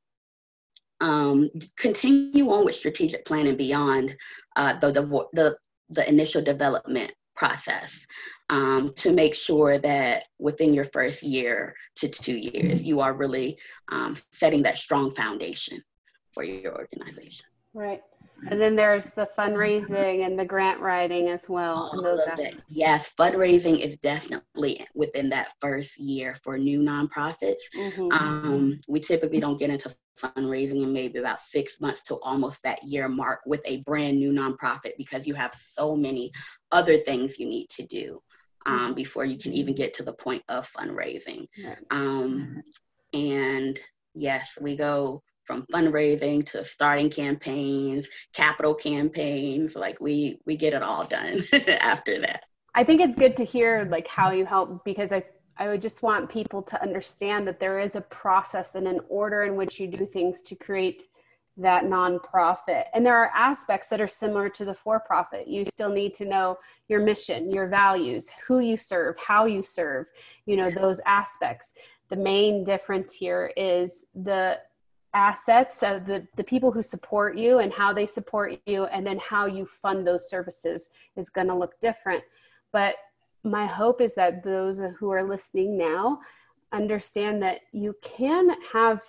um, 1.01 1.49
continue 1.77 2.49
on 2.49 2.65
with 2.65 2.75
strategic 2.75 3.25
planning 3.25 3.57
beyond 3.57 4.15
uh, 4.55 4.73
the, 4.73 4.91
the, 4.91 5.27
the, 5.33 5.57
the 5.89 6.07
initial 6.07 6.41
development 6.41 7.11
process 7.35 8.05
um, 8.49 8.93
to 8.95 9.11
make 9.11 9.35
sure 9.35 9.77
that 9.79 10.23
within 10.39 10.73
your 10.73 10.85
first 10.85 11.23
year 11.23 11.75
to 11.97 12.07
two 12.07 12.37
years, 12.37 12.81
you 12.83 12.99
are 12.99 13.13
really 13.13 13.57
um, 13.91 14.15
setting 14.31 14.63
that 14.63 14.77
strong 14.77 15.11
foundation 15.11 15.81
for 16.33 16.43
your 16.43 16.75
organization. 16.77 17.45
Right. 17.73 18.01
And 18.49 18.61
then 18.61 18.75
there's 18.75 19.11
the 19.11 19.27
fundraising 19.37 20.25
and 20.25 20.37
the 20.37 20.45
grant 20.45 20.79
writing 20.79 21.29
as 21.29 21.47
well. 21.47 21.89
All 21.93 22.01
those 22.01 22.21
of 22.31 22.37
it. 22.39 22.55
Yes, 22.69 23.11
fundraising 23.17 23.79
is 23.79 23.97
definitely 23.97 24.85
within 24.93 25.29
that 25.29 25.53
first 25.61 25.97
year 25.97 26.35
for 26.43 26.57
new 26.57 26.81
nonprofits. 26.81 27.61
Mm-hmm. 27.75 28.11
Um, 28.11 28.77
we 28.87 28.99
typically 28.99 29.39
don't 29.39 29.57
get 29.57 29.69
into 29.69 29.93
fundraising 30.19 30.83
in 30.83 30.93
maybe 30.93 31.19
about 31.19 31.41
six 31.41 31.81
months 31.81 32.03
to 32.03 32.15
almost 32.21 32.63
that 32.63 32.83
year 32.83 33.09
mark 33.09 33.39
with 33.45 33.61
a 33.65 33.77
brand 33.81 34.17
new 34.17 34.31
nonprofit 34.31 34.91
because 34.97 35.27
you 35.27 35.33
have 35.33 35.53
so 35.53 35.95
many 35.95 36.31
other 36.75 36.97
things 36.97 37.39
you 37.39 37.47
need 37.47 37.69
to 37.69 37.85
do 37.85 38.21
um, 38.65 38.79
mm-hmm. 38.79 38.93
before 38.93 39.25
you 39.25 39.37
can 39.37 39.53
even 39.53 39.73
get 39.73 39.93
to 39.95 40.03
the 40.03 40.13
point 40.13 40.43
of 40.49 40.69
fundraising. 40.71 41.47
Um, 41.89 42.61
and 43.13 43.79
yes, 44.13 44.57
we 44.59 44.75
go 44.75 45.23
from 45.45 45.65
fundraising 45.71 46.45
to 46.47 46.63
starting 46.63 47.09
campaigns, 47.09 48.07
capital 48.33 48.75
campaigns. 48.75 49.75
Like 49.75 49.99
we 50.01 50.39
we 50.45 50.57
get 50.57 50.73
it 50.73 50.83
all 50.83 51.05
done 51.05 51.43
after 51.79 52.19
that. 52.19 52.43
I 52.73 52.83
think 52.83 52.99
it's 52.99 53.15
good 53.15 53.37
to 53.37 53.45
hear 53.45 53.87
like 53.89 54.07
how 54.07 54.31
you 54.31 54.45
help 54.45 54.83
because 54.83 55.11
I 55.11 55.23
I 55.57 55.69
would 55.69 55.81
just 55.81 56.03
want 56.03 56.29
people 56.29 56.61
to 56.63 56.81
understand 56.81 57.47
that 57.47 57.59
there 57.59 57.79
is 57.79 57.95
a 57.95 58.01
process 58.01 58.75
and 58.75 58.87
an 58.87 58.99
order 59.07 59.43
in 59.43 59.55
which 59.55 59.79
you 59.79 59.87
do 59.87 60.05
things 60.05 60.41
to 60.41 60.55
create 60.55 61.03
that 61.57 61.85
nonprofit. 61.85 62.85
And 62.93 63.05
there 63.05 63.17
are 63.17 63.31
aspects 63.33 63.87
that 63.89 64.01
are 64.01 64.07
similar 64.07 64.49
to 64.49 64.65
the 64.65 64.73
for 64.73 64.99
profit. 64.99 65.47
You 65.47 65.65
still 65.65 65.89
need 65.89 66.13
to 66.15 66.25
know 66.25 66.57
your 66.89 67.01
mission, 67.01 67.51
your 67.51 67.67
values, 67.67 68.29
who 68.47 68.59
you 68.59 68.75
serve, 68.77 69.15
how 69.17 69.45
you 69.45 69.63
serve, 69.63 70.07
you 70.45 70.57
know, 70.57 70.69
those 70.69 70.99
aspects. 71.05 71.73
The 72.09 72.17
main 72.17 72.63
difference 72.63 73.13
here 73.13 73.51
is 73.55 74.05
the 74.13 74.59
assets 75.13 75.81
of 75.81 76.05
the, 76.05 76.27
the 76.35 76.43
people 76.43 76.71
who 76.71 76.81
support 76.81 77.37
you 77.37 77.59
and 77.59 77.71
how 77.71 77.93
they 77.93 78.05
support 78.05 78.59
you 78.65 78.85
and 78.85 79.07
then 79.07 79.17
how 79.17 79.45
you 79.45 79.65
fund 79.65 80.05
those 80.05 80.29
services 80.29 80.89
is 81.15 81.29
going 81.29 81.47
to 81.47 81.55
look 81.55 81.79
different 81.79 82.21
but 82.73 82.95
my 83.45 83.65
hope 83.65 84.01
is 84.01 84.13
that 84.15 84.43
those 84.43 84.81
who 84.99 85.09
are 85.11 85.23
listening 85.23 85.77
now 85.77 86.19
understand 86.73 87.41
that 87.41 87.61
you 87.71 87.95
can 88.01 88.49
have 88.73 89.01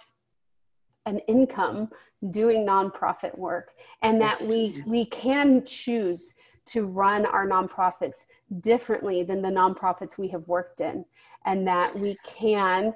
an 1.06 1.18
income 1.20 1.88
doing 2.30 2.66
nonprofit 2.66 3.36
work 3.38 3.72
and 4.02 4.20
that 4.20 4.40
we 4.46 4.82
we 4.86 5.04
can 5.06 5.64
choose 5.64 6.34
to 6.66 6.86
run 6.86 7.24
our 7.26 7.46
nonprofits 7.46 8.26
differently 8.60 9.22
than 9.22 9.40
the 9.40 9.48
nonprofits 9.48 10.18
we 10.18 10.28
have 10.28 10.46
worked 10.48 10.80
in 10.80 11.04
and 11.44 11.66
that 11.66 11.96
we 11.96 12.16
can 12.26 12.92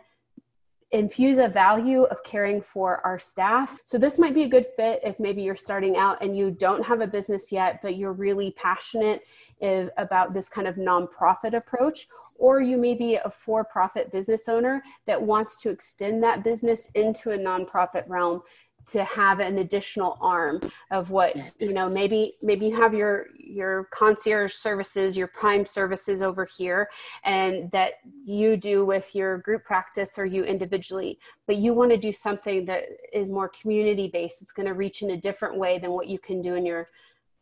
infuse 0.93 1.39
a 1.39 1.47
value 1.47 2.03
of 2.05 2.23
caring 2.25 2.61
for 2.61 3.05
our 3.07 3.19
staff. 3.19 3.79
So 3.85 3.97
this 3.97 4.19
might 4.19 4.35
be 4.35 4.43
a 4.43 4.49
good 4.49 4.67
fit 4.77 5.01
if 5.05 5.21
maybe 5.21 5.41
you're 5.41 5.55
starting 5.55 5.97
out 5.97 6.21
and 6.21 6.37
you 6.37 6.51
don't 6.51 6.85
have 6.85 7.01
a 7.01 7.07
business 7.07 7.53
yet, 7.53 7.81
but 7.81 7.97
you're 7.97 8.13
really 8.13 8.51
passionate 8.53 9.23
if, 9.61 9.89
about 9.99 10.35
this 10.35 10.49
kind 10.49 10.67
of 10.67 10.75
nonprofit 10.75 11.55
approach. 11.57 12.09
Or 12.41 12.61
you 12.63 12.79
may 12.79 12.95
be 12.95 13.17
a 13.17 13.31
for 13.31 13.63
profit 13.65 14.11
business 14.11 14.49
owner 14.49 14.83
that 15.07 15.21
wants 15.21 15.57
to 15.63 15.69
extend 15.69 16.23
that 16.23 16.43
business 16.43 16.91
into 16.95 17.33
a 17.33 17.39
nonprofit 17.39 18.09
realm 18.09 18.43
to 18.87 19.05
have 19.05 19.41
an 19.41 19.59
additional 19.59 20.17
arm 20.21 20.61
of 20.91 21.11
what 21.11 21.37
you 21.59 21.73
know 21.73 21.89
maybe 21.89 22.35
maybe 22.43 22.67
you 22.67 22.75
have 22.75 22.95
your 22.95 23.27
your 23.37 23.85
concierge 23.93 24.53
services 24.55 25.17
your 25.17 25.27
prime 25.27 25.67
services 25.67 26.23
over 26.23 26.45
here 26.45 26.89
and 27.25 27.71
that 27.73 27.95
you 28.25 28.57
do 28.57 28.85
with 28.85 29.15
your 29.15 29.39
group 29.39 29.65
practice 29.65 30.19
or 30.19 30.25
you 30.25 30.45
individually 30.45 31.19
but 31.47 31.57
you 31.57 31.75
want 31.75 31.91
to 31.91 31.97
do 31.97 32.13
something 32.13 32.65
that 32.65 32.85
is 33.13 33.29
more 33.29 33.49
community 33.49 34.09
based 34.09 34.41
it's 34.41 34.53
going 34.53 34.67
to 34.67 34.75
reach 34.75 35.03
in 35.03 35.11
a 35.11 35.17
different 35.17 35.57
way 35.57 35.79
than 35.79 35.91
what 35.91 36.09
you 36.09 36.19
can 36.19 36.41
do 36.41 36.55
in 36.55 36.65
your 36.65 36.89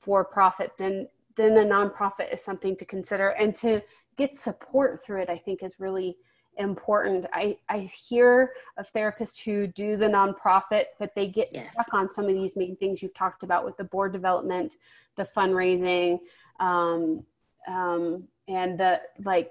for 0.00 0.24
profit 0.24 0.72
then 0.76 1.06
then 1.38 1.56
a 1.56 1.64
nonprofit 1.64 2.32
is 2.32 2.44
something 2.44 2.76
to 2.76 2.84
consider 2.84 3.30
and 3.30 3.54
to 3.54 3.80
get 4.16 4.36
support 4.36 5.02
through 5.02 5.22
it 5.22 5.30
i 5.30 5.38
think 5.38 5.62
is 5.62 5.80
really 5.80 6.16
important. 6.58 7.26
I, 7.32 7.56
I 7.68 7.80
hear 8.08 8.52
of 8.76 8.92
therapists 8.92 9.40
who 9.42 9.66
do 9.66 9.96
the 9.96 10.06
nonprofit, 10.06 10.86
but 10.98 11.14
they 11.14 11.28
get 11.28 11.50
yes. 11.52 11.70
stuck 11.72 11.94
on 11.94 12.10
some 12.10 12.26
of 12.26 12.34
these 12.34 12.56
main 12.56 12.76
things 12.76 13.02
you've 13.02 13.14
talked 13.14 13.42
about 13.42 13.64
with 13.64 13.76
the 13.76 13.84
board 13.84 14.12
development, 14.12 14.76
the 15.16 15.24
fundraising, 15.24 16.18
um, 16.60 17.24
um, 17.66 18.24
and 18.48 18.78
the 18.78 19.00
like 19.24 19.50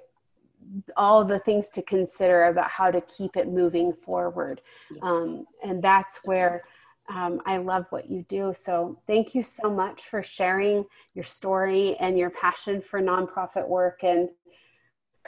all 0.98 1.24
the 1.24 1.40
things 1.40 1.70
to 1.70 1.82
consider 1.82 2.46
about 2.46 2.70
how 2.70 2.92
to 2.92 3.00
keep 3.02 3.38
it 3.38 3.48
moving 3.48 3.94
forward. 3.94 4.62
Um, 5.02 5.46
and 5.64 5.82
that's 5.82 6.20
where 6.26 6.62
um, 7.10 7.42
I 7.46 7.58
love 7.58 7.86
what 7.90 8.10
you 8.10 8.24
do. 8.28 8.54
So 8.54 9.00
thank 9.08 9.34
you 9.34 9.42
so 9.42 9.70
much 9.70 10.04
for 10.04 10.22
sharing 10.22 10.86
your 11.14 11.24
story 11.24 11.96
and 12.00 12.18
your 12.18 12.30
passion 12.30 12.82
for 12.82 13.02
nonprofit 13.02 13.68
work. 13.68 14.04
And 14.04 14.30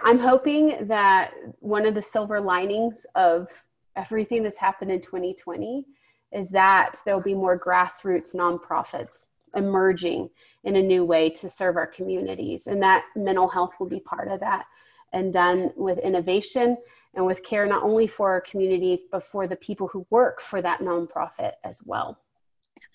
I'm 0.04 0.20
hoping 0.20 0.88
that 0.88 1.32
one 1.60 1.86
of 1.86 1.96
the 1.96 2.02
silver 2.02 2.40
linings 2.40 3.06
of 3.16 3.64
everything 3.96 4.44
that's 4.44 4.58
happened 4.58 4.92
in 4.92 5.02
2020 5.02 5.86
is 6.32 6.50
that 6.50 6.98
there'll 7.06 7.22
be 7.22 7.34
more 7.34 7.60
grassroots 7.60 8.36
nonprofits 8.36 9.26
emerging 9.56 10.30
in 10.64 10.76
a 10.76 10.82
new 10.82 11.04
way 11.04 11.30
to 11.30 11.50
serve 11.50 11.76
our 11.76 11.88
communities. 11.88 12.68
And 12.68 12.82
that 12.84 13.06
mental 13.16 13.48
health 13.48 13.76
will 13.80 13.88
be 13.88 14.00
part 14.00 14.28
of 14.28 14.40
that 14.42 14.66
and 15.12 15.34
done 15.34 15.72
with 15.76 15.98
innovation 16.00 16.78
and 17.14 17.26
with 17.26 17.44
care, 17.44 17.66
not 17.66 17.84
only 17.84 18.08
for 18.08 18.30
our 18.30 18.42
community, 18.42 19.04
but 19.12 19.24
for 19.24 19.48
the 19.48 19.56
people 19.56 19.88
who 19.88 20.06
work 20.10 20.40
for 20.42 20.62
that 20.62 20.80
nonprofit 20.80 21.54
as 21.64 21.82
well. 21.86 22.20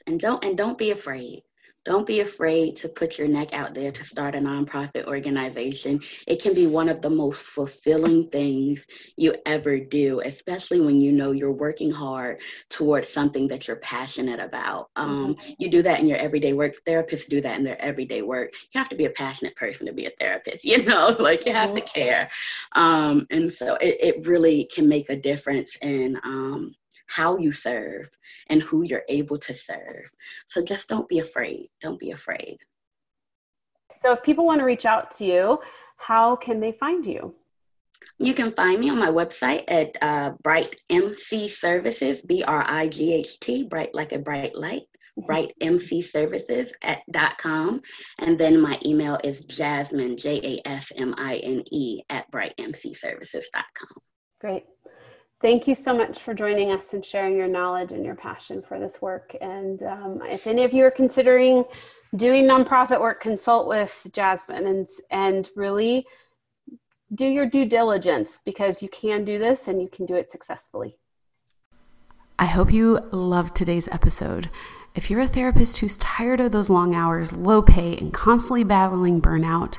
And 0.06 0.20
don't 0.20 0.44
and 0.44 0.56
don't 0.56 0.78
be 0.78 0.90
afraid. 0.90 1.42
Don't 1.84 2.06
be 2.06 2.20
afraid 2.20 2.76
to 2.76 2.88
put 2.88 3.18
your 3.18 3.28
neck 3.28 3.52
out 3.52 3.74
there 3.74 3.92
to 3.92 4.04
start 4.04 4.34
a 4.34 4.38
nonprofit 4.38 5.06
organization. 5.06 6.00
It 6.26 6.40
can 6.40 6.54
be 6.54 6.66
one 6.66 6.88
of 6.88 7.02
the 7.02 7.10
most 7.10 7.42
fulfilling 7.42 8.28
things 8.30 8.86
you 9.16 9.34
ever 9.44 9.78
do, 9.78 10.20
especially 10.24 10.80
when 10.80 11.00
you 11.00 11.12
know 11.12 11.32
you're 11.32 11.52
working 11.52 11.90
hard 11.90 12.40
towards 12.70 13.08
something 13.08 13.48
that 13.48 13.68
you're 13.68 13.76
passionate 13.76 14.40
about. 14.40 14.88
Um, 14.96 15.34
mm-hmm. 15.34 15.52
You 15.58 15.68
do 15.68 15.82
that 15.82 16.00
in 16.00 16.06
your 16.06 16.18
everyday 16.18 16.54
work. 16.54 16.74
Therapists 16.86 17.28
do 17.28 17.42
that 17.42 17.58
in 17.58 17.64
their 17.64 17.80
everyday 17.80 18.22
work. 18.22 18.52
You 18.72 18.78
have 18.78 18.88
to 18.88 18.96
be 18.96 19.04
a 19.04 19.10
passionate 19.10 19.54
person 19.56 19.86
to 19.86 19.92
be 19.92 20.06
a 20.06 20.12
therapist, 20.18 20.64
you 20.64 20.82
know, 20.84 21.14
like 21.18 21.44
you 21.44 21.52
have 21.52 21.74
to 21.74 21.82
care. 21.82 22.30
Um, 22.72 23.26
and 23.30 23.52
so 23.52 23.74
it, 23.76 23.96
it 24.00 24.26
really 24.26 24.68
can 24.72 24.88
make 24.88 25.10
a 25.10 25.16
difference 25.16 25.76
in 25.82 26.18
um, 26.24 26.74
how 27.06 27.36
you 27.38 27.52
serve 27.52 28.08
and 28.48 28.62
who 28.62 28.82
you're 28.82 29.04
able 29.08 29.38
to 29.38 29.54
serve. 29.54 30.10
So 30.46 30.62
just 30.62 30.88
don't 30.88 31.08
be 31.08 31.18
afraid. 31.18 31.68
Don't 31.80 32.00
be 32.00 32.10
afraid. 32.10 32.58
So 34.00 34.12
if 34.12 34.22
people 34.22 34.44
want 34.44 34.60
to 34.60 34.64
reach 34.64 34.86
out 34.86 35.10
to 35.16 35.24
you, 35.24 35.58
how 35.96 36.36
can 36.36 36.60
they 36.60 36.72
find 36.72 37.06
you? 37.06 37.34
You 38.18 38.34
can 38.34 38.52
find 38.52 38.80
me 38.80 38.90
on 38.90 38.98
my 38.98 39.08
website 39.10 39.64
at 39.68 39.96
uh, 40.02 40.32
Bright 40.42 40.76
MC 40.90 41.48
Services, 41.48 42.20
B 42.20 42.44
R 42.44 42.64
I 42.66 42.88
G 42.88 43.14
H 43.14 43.40
T, 43.40 43.64
bright 43.64 43.94
like 43.94 44.12
a 44.12 44.18
bright 44.18 44.54
light, 44.54 44.82
mm-hmm. 45.18 45.26
Bright 45.26 45.52
MC 45.60 46.02
Services 46.02 46.72
at 46.82 47.00
dot 47.10 47.38
com. 47.38 47.80
And 48.20 48.38
then 48.38 48.60
my 48.60 48.78
email 48.84 49.18
is 49.24 49.44
Jasmine, 49.44 50.16
J 50.16 50.40
A 50.64 50.68
S 50.68 50.92
M 50.96 51.14
I 51.18 51.36
N 51.36 51.64
E, 51.72 52.02
at 52.08 52.30
brightmcservices.com. 52.30 54.02
Great. 54.40 54.64
Thank 55.44 55.68
you 55.68 55.74
so 55.74 55.94
much 55.94 56.20
for 56.20 56.32
joining 56.32 56.70
us 56.70 56.94
and 56.94 57.04
sharing 57.04 57.36
your 57.36 57.48
knowledge 57.48 57.92
and 57.92 58.02
your 58.02 58.14
passion 58.14 58.62
for 58.62 58.80
this 58.80 59.02
work. 59.02 59.36
And 59.42 59.82
um, 59.82 60.22
if 60.30 60.46
any 60.46 60.64
of 60.64 60.72
you 60.72 60.86
are 60.86 60.90
considering 60.90 61.64
doing 62.16 62.46
nonprofit 62.46 62.98
work, 62.98 63.20
consult 63.20 63.68
with 63.68 64.06
Jasmine 64.10 64.66
and 64.66 64.88
and 65.10 65.50
really 65.54 66.06
do 67.14 67.26
your 67.26 67.44
due 67.44 67.66
diligence 67.66 68.40
because 68.46 68.80
you 68.80 68.88
can 68.88 69.26
do 69.26 69.38
this 69.38 69.68
and 69.68 69.82
you 69.82 69.88
can 69.88 70.06
do 70.06 70.14
it 70.14 70.30
successfully. 70.30 70.96
I 72.38 72.46
hope 72.46 72.72
you 72.72 73.00
loved 73.12 73.54
today's 73.54 73.88
episode. 73.88 74.48
If 74.94 75.10
you're 75.10 75.20
a 75.20 75.28
therapist 75.28 75.76
who's 75.80 75.98
tired 75.98 76.40
of 76.40 76.52
those 76.52 76.70
long 76.70 76.94
hours, 76.94 77.34
low 77.34 77.60
pay, 77.60 77.98
and 77.98 78.14
constantly 78.14 78.64
battling 78.64 79.20
burnout, 79.20 79.78